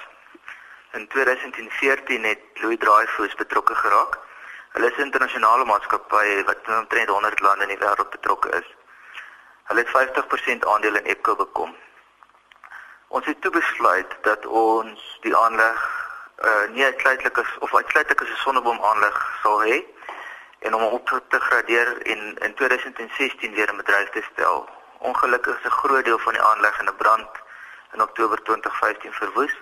In 0.91 1.07
2014 1.07 2.23
het 2.23 2.41
Louis 2.53 2.79
Dreyfus 2.79 3.35
betrokke 3.35 3.75
geraak. 3.75 4.19
Hulle 4.71 4.91
is 4.91 4.97
'n 4.97 5.01
internasionale 5.01 5.65
maatskappy 5.65 6.43
wat 6.43 6.57
omtrent 6.67 7.09
100 7.09 7.39
lande 7.39 7.63
in 7.63 7.77
die 7.77 7.85
wêreld 7.87 8.09
betrokke 8.09 8.49
is. 8.49 8.75
Hulle 9.63 9.79
het 9.79 9.89
50% 9.89 10.65
aandele 10.65 10.99
in 10.99 11.05
Epco 11.05 11.35
bekom. 11.35 11.75
Ons 13.11 13.25
het 13.27 13.41
toe 13.43 13.51
besluit 13.51 14.11
dat 14.23 14.45
ons 14.45 14.99
die 15.21 15.33
aanleg 15.35 15.79
uh, 16.49 16.67
nie 16.73 16.85
uitsluitlik 16.85 17.37
is 17.37 17.57
of 17.59 17.73
uitsluitlik 17.75 18.21
as 18.21 18.29
'n 18.29 18.43
sonneblomaanleg 18.43 19.17
sal 19.41 19.59
hê 19.63 19.79
en 20.59 20.75
om 20.75 20.83
op 20.83 21.11
te 21.29 21.39
gradeer 21.39 22.01
en 22.13 22.21
in 22.47 22.53
2016 22.53 23.53
weer 23.53 23.69
in 23.69 23.81
bedryf 23.83 24.09
te 24.09 24.23
stel. 24.31 24.69
Ongelukkig 24.99 25.59
is 25.59 25.65
'n 25.65 25.79
groot 25.81 26.05
deel 26.05 26.19
van 26.19 26.33
die 26.33 26.41
aanleg 26.41 26.79
in 26.79 26.87
'n 26.87 26.95
brand 27.03 27.29
in 27.93 28.01
Oktober 28.01 28.43
2015 28.43 29.11
verwoes. 29.11 29.55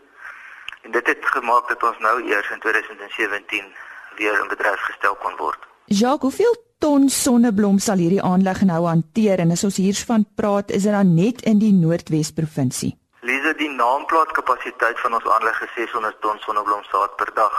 En 0.82 0.92
dit 0.92 1.08
het 1.08 1.26
gemaak 1.26 1.68
dat 1.68 1.84
ons 1.84 2.00
nou 2.00 2.24
eers 2.24 2.50
in 2.50 2.60
2017 2.60 3.76
weer 4.16 4.42
in 4.42 4.48
bedryf 4.48 4.80
gestel 4.80 5.16
kon 5.16 5.36
word. 5.38 5.60
Jacques, 5.86 6.22
hoeveel 6.22 6.56
ton 6.78 7.10
sonneblom 7.10 7.80
sal 7.80 7.98
hierdie 7.98 8.24
aanleg 8.24 8.62
nou 8.62 8.86
hanteer 8.86 9.40
en 9.40 9.52
as 9.52 9.64
ons 9.64 9.78
hiervan 9.78 10.26
praat, 10.36 10.72
is 10.72 10.84
dit 10.84 10.92
dan 10.92 11.14
net 11.16 11.42
in 11.42 11.60
die 11.60 11.74
Noordwes 11.74 12.32
provinsie? 12.32 12.99
Lise, 13.22 13.54
die 13.56 13.70
naamplaatkapasiteit 13.70 15.00
van 15.00 15.14
ons 15.14 15.26
aanleg 15.28 15.58
is 15.62 15.74
600 15.76 16.22
ton 16.24 16.38
sonneblomsaad 16.40 17.16
per 17.20 17.32
dag. 17.34 17.56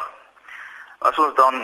As 0.98 1.18
ons 1.20 1.34
dan 1.36 1.56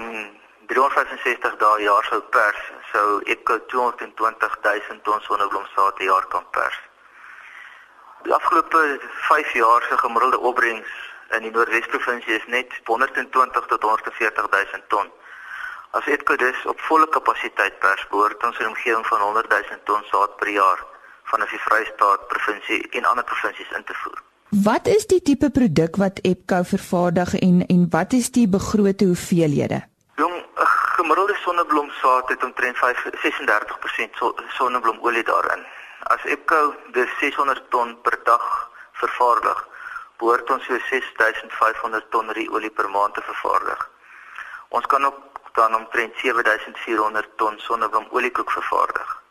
365 0.69 1.55
dae 1.63 1.79
jaar 1.81 2.05
sou 2.05 2.19
pers, 2.35 2.59
sou 2.91 3.07
ek 3.25 3.49
220 3.73 4.59
000 4.67 5.01
ton 5.07 5.23
sonneblomsaad 5.25 5.97
per 5.97 6.05
jaar 6.05 6.27
kan 6.35 6.45
pers. 6.51 6.77
Die 8.27 8.35
afgelope 8.37 8.83
5 9.29 9.55
jaar 9.63 9.87
se 9.89 9.97
gemiddelde 10.03 10.43
opbrengs 10.51 10.93
in 11.39 11.49
die 11.49 11.53
Noordwes-provinsie 11.55 12.37
is 12.37 12.45
net 12.53 12.77
120 12.85 13.71
tot 13.73 13.83
140 13.83 14.51
000 14.51 14.83
ton. 14.93 15.09
As 15.97 16.05
Etco 16.05 16.37
dus 16.37 16.67
op 16.69 16.85
volle 16.91 17.09
kapasiteit 17.17 17.81
pers, 17.81 18.05
behoort 18.13 18.45
ons 18.45 18.59
'n 18.59 18.69
omgewing 18.75 19.07
van 19.07 19.21
100 19.21 19.49
000 19.49 19.81
ton 19.85 20.05
saad 20.13 20.37
per 20.37 20.53
jaar 20.53 20.85
van 21.31 21.45
die 21.51 21.61
Vrystaat 21.67 22.27
provinsie 22.33 22.81
en 22.99 23.05
ander 23.05 23.25
provinsies 23.25 23.71
in 23.79 23.85
te 23.85 23.95
voer. 24.03 24.23
Wat 24.65 24.87
is 24.87 25.07
die 25.11 25.23
tipe 25.23 25.51
produk 25.51 25.97
wat 26.03 26.19
Epco 26.23 26.63
vervaardig 26.63 27.35
en 27.39 27.65
en 27.67 27.87
wat 27.91 28.13
is 28.13 28.31
die 28.31 28.49
begrote 28.49 29.05
hoeveelhede? 29.05 29.81
Jong, 30.23 30.37
'n 30.37 30.69
gemiddelde 30.97 31.37
sonneblomsaad 31.45 32.29
het 32.29 32.45
omtrent 32.45 32.77
36% 32.77 34.15
sonneblomolie 34.59 35.23
daarin. 35.23 35.63
As 36.03 36.25
Epco 36.25 36.75
dus 36.93 37.11
600 37.19 37.71
ton 37.71 38.01
per 38.03 38.19
dag 38.25 38.71
vervaardig, 38.93 39.69
behoort 40.19 40.51
ons 40.51 40.65
so 40.65 40.79
6500 40.79 42.11
ton 42.11 42.29
olie 42.51 42.71
per 42.71 42.91
maand 42.91 43.15
te 43.15 43.23
vervaardig. 43.23 43.91
Ons 44.69 44.87
kan 44.87 45.05
ook 45.05 45.21
dan 45.53 45.75
omtrent 45.75 46.15
7400 46.17 47.29
ton 47.37 47.59
sonneblomoliekoek 47.59 48.51
vervaardig. 48.51 49.26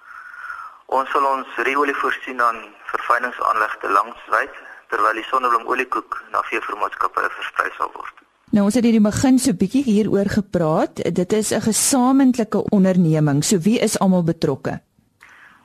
Ons 0.93 1.09
sal 1.09 1.25
ons 1.25 1.47
olie 1.57 1.95
voorsien 1.97 2.41
aan 2.41 2.61
verfyningsaanlegte 2.91 3.89
langswyd 3.89 4.53
terwyl 4.93 5.17
die 5.17 5.25
sonneblomoliekoek 5.31 6.19
na 6.31 6.43
veevermaatskappe 6.45 7.25
versprei 7.37 7.71
sal 7.77 7.89
word. 7.95 8.13
Nou 8.53 8.67
ons 8.67 8.75
het 8.77 8.85
hierdie 8.85 9.01
begin 9.01 9.39
so 9.41 9.57
bietjie 9.57 9.81
hieroor 9.83 10.29
gepraat. 10.29 11.01
Dit 11.19 11.33
is 11.33 11.51
'n 11.51 11.61
gesamentlike 11.61 12.69
onderneming. 12.69 13.43
So 13.43 13.57
wie 13.57 13.79
is 13.79 13.99
almal 13.99 14.23
betrokke? 14.23 14.79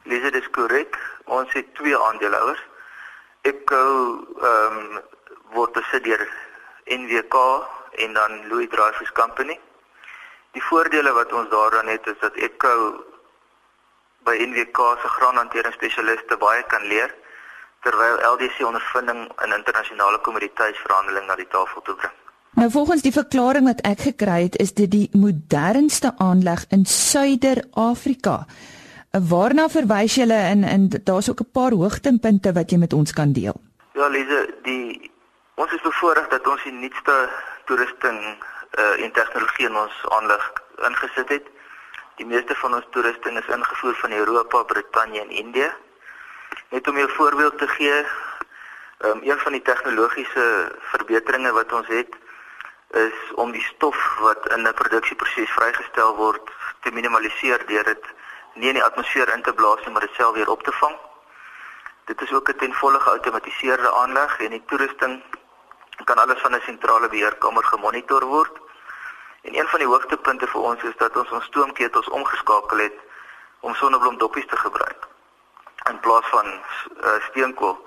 Dis 0.04 0.22
dit 0.22 0.34
is 0.34 0.50
korrek. 0.50 0.96
Ons 1.24 1.52
het 1.52 1.74
twee 1.74 1.96
aandeelhouers. 1.96 2.62
Epco 3.42 3.82
ehm 4.40 4.76
um, 4.76 5.00
word 5.52 5.72
besit 5.72 6.04
deur 6.04 6.28
NWK 6.84 7.36
en 8.04 8.12
dan 8.12 8.48
Louis 8.48 8.68
Dreyfus 8.68 9.12
Company. 9.12 9.60
Die 10.52 10.62
voordele 10.62 11.12
wat 11.12 11.32
ons 11.32 11.48
daaraan 11.48 11.86
het 11.86 12.06
is 12.06 12.18
dat 12.20 12.34
Epco 12.34 13.04
by 14.30 14.38
NWK 14.46 14.78
se 15.02 15.08
graanhantering 15.16 15.74
spesialiste 15.74 16.38
baie 16.38 16.62
kan 16.70 16.86
leer 16.92 17.10
terwyl 17.84 18.18
LDC 18.34 18.62
ondervinding 18.68 19.22
in 19.44 19.54
internasionale 19.56 20.18
kommoditeitsverhandeling 20.26 21.26
na 21.26 21.36
die 21.40 21.48
tafel 21.54 21.82
toe 21.82 21.94
bring. 22.02 22.16
Nou 22.60 22.68
volgens 22.70 23.02
die 23.06 23.14
verklaring 23.14 23.66
wat 23.70 23.80
ek 23.88 24.04
gekry 24.10 24.42
het, 24.48 24.58
is 24.60 24.74
dit 24.76 24.90
die 24.92 25.06
modernste 25.16 26.12
aanleg 26.18 26.66
in 26.76 26.84
Suider-Afrika. 26.84 28.42
Waarna 29.32 29.68
verwys 29.72 30.18
julle 30.20 30.38
in 30.50 30.66
in 30.68 30.88
daar's 30.92 31.30
ook 31.30 31.40
'n 31.40 31.52
paar 31.52 31.72
hoogtepunte 31.72 32.52
wat 32.52 32.70
jy 32.70 32.78
met 32.78 32.92
ons 32.92 33.12
kan 33.12 33.32
deel? 33.32 33.56
Ja, 33.94 34.06
Lise, 34.08 34.40
die 34.62 35.10
ons 35.54 35.72
is 35.72 35.82
bevoorreg 35.82 36.28
dat 36.28 36.46
ons 36.46 36.62
die 36.62 36.72
nuutste 36.72 37.28
toerusting 37.64 38.20
uh, 38.78 39.04
en 39.04 39.12
tegnologie 39.12 39.66
in 39.66 39.76
ons 39.76 39.96
aanleg 40.08 40.52
ingesit 40.88 41.28
het. 41.28 41.46
Die 42.20 42.28
meeste 42.28 42.54
van 42.60 42.74
ons 42.76 42.84
toerusting 42.92 43.38
is 43.40 43.46
ingevoer 43.48 43.94
van 43.94 44.12
Europa, 44.12 44.62
Brittanje 44.62 45.20
en 45.20 45.30
Indië. 45.30 45.70
Net 46.68 46.88
om 46.88 46.98
'n 46.98 47.08
voorbeeld 47.08 47.58
te 47.58 47.68
gee, 47.68 48.04
um, 48.98 49.20
een 49.22 49.38
van 49.38 49.52
die 49.52 49.62
tegnologiese 49.62 50.72
verbeteringe 50.80 51.52
wat 51.52 51.72
ons 51.72 51.86
het 51.86 52.12
is 52.90 53.32
om 53.34 53.50
die 53.52 53.62
stof 53.62 54.16
wat 54.18 54.52
in 54.52 54.68
'n 54.68 54.74
produksieproses 54.74 55.50
vrygestel 55.50 56.16
word 56.16 56.50
te 56.80 56.90
minimaliseer 56.92 57.66
deur 57.66 57.84
dit 57.84 58.04
nie 58.54 58.68
in 58.68 58.74
die 58.74 58.84
atmosfeer 58.84 59.32
in 59.34 59.42
te 59.42 59.52
blaas 59.52 59.80
nie, 59.84 59.90
maar 59.90 60.06
dit 60.06 60.14
self 60.14 60.34
weer 60.34 60.50
op 60.50 60.62
te 60.62 60.72
vang. 60.72 60.96
Dit 62.04 62.20
is 62.20 62.32
ook 62.32 62.48
'n 62.48 62.56
ten 62.56 62.74
volle 62.74 63.00
geautomatiseerde 63.00 63.92
aanleg 63.92 64.40
en 64.40 64.50
die 64.50 64.64
toerusting 64.66 65.22
kan 66.04 66.16
alles 66.16 66.40
van 66.40 66.54
'n 66.54 66.60
sentrale 66.60 67.08
beheerkamer 67.08 67.64
gemonitor 67.64 68.24
word. 68.24 68.60
En 69.42 69.58
een 69.58 69.66
van 69.66 69.78
die 69.78 69.88
hoogtepunte 69.88 70.46
vir 70.46 70.60
ons 70.60 70.82
is 70.82 70.96
dat 70.96 71.16
ons 71.16 71.30
ons 71.30 71.44
stoomketels 71.44 72.08
omgeskakel 72.08 72.78
het 72.78 72.98
om 73.60 73.74
sonneblomdoppies 73.74 74.46
te 74.46 74.56
gebruik 74.56 75.08
in 75.90 76.00
plaas 76.00 76.26
van 76.30 76.46
uh, 76.46 77.16
steenkool. 77.30 77.78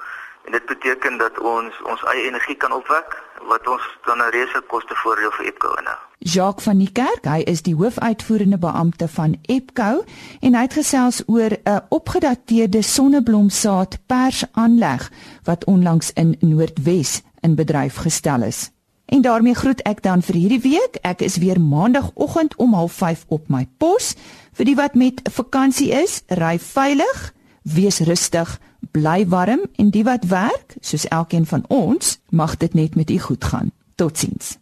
En 0.46 0.52
dit 0.52 0.66
beteken 0.66 1.18
dat 1.18 1.40
ons 1.40 1.82
ons 1.82 2.04
eie 2.04 2.26
energie 2.28 2.56
kan 2.56 2.72
opwek 2.72 3.22
wat 3.48 3.68
ons 3.68 3.84
dan 4.06 4.18
'n 4.18 4.34
reuse 4.36 4.62
kostevoordeel 4.68 5.32
vir 5.32 5.46
Epco 5.46 5.74
inhou. 5.74 5.98
Jacques 6.18 6.64
van 6.64 6.78
die 6.78 6.92
Kerk, 6.92 7.26
hy 7.26 7.42
is 7.46 7.62
die 7.62 7.76
hoofuitvoerende 7.76 8.58
beampte 8.58 9.08
van 9.08 9.38
Epco 9.42 10.04
en 10.42 10.56
hy 10.56 10.62
het 10.62 10.74
gesels 10.74 11.24
oor 11.28 11.52
'n 11.64 11.86
opgedateerde 11.90 12.82
sonneblomsaad 12.82 13.98
persaanleg 14.06 15.12
wat 15.44 15.66
onlangs 15.66 16.12
in 16.14 16.36
Noordwes 16.40 17.22
in 17.42 17.56
bedryf 17.56 17.96
gestel 17.96 18.42
is. 18.42 18.72
En 19.06 19.22
daarmee 19.22 19.54
groet 19.54 19.82
ek 19.82 20.02
dan 20.02 20.22
vir 20.22 20.36
hierdie 20.36 20.62
week. 20.62 20.98
Ek 21.02 21.22
is 21.22 21.38
weer 21.38 21.62
maandagooggend 21.62 22.56
om 22.56 22.74
05:30 22.90 23.26
op 23.28 23.50
my 23.50 23.68
pos. 23.78 24.16
Vir 24.54 24.66
die 24.66 24.76
wat 24.76 24.96
met 24.96 25.22
vakansie 25.32 25.92
is, 25.92 26.22
ry 26.28 26.60
veilig, 26.60 27.34
wees 27.62 28.00
rustig 28.00 28.60
bly 28.92 29.28
warm 29.28 29.64
en 29.76 29.90
die 29.90 30.04
wat 30.04 30.26
werk, 30.28 30.76
soos 30.82 31.08
elkeen 31.08 31.46
van 31.46 31.64
ons, 31.68 32.18
mag 32.30 32.58
dit 32.58 32.74
net 32.74 32.96
met 32.96 33.10
u 33.10 33.20
goed 33.20 33.44
gaan. 33.44 33.72
Totsiens. 33.96 34.58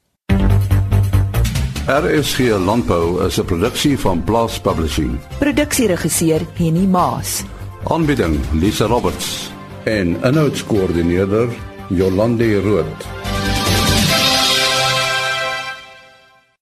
RSG 1.88 2.40
Landbou 2.66 3.26
is 3.26 3.40
'n 3.40 3.46
produksie 3.46 4.00
van 4.00 4.24
Blast 4.24 4.62
Publishing. 4.62 5.20
Produksieregisseur 5.40 6.42
Henny 6.54 6.86
Maas. 6.86 7.44
Aanbieding 7.84 8.40
Lisa 8.54 8.86
Roberts 8.86 9.52
en 9.84 10.18
'n 10.22 10.34
notas 10.34 10.66
koördineerder 10.66 11.50
Jolande 11.90 12.62
Rooi. 12.62 13.21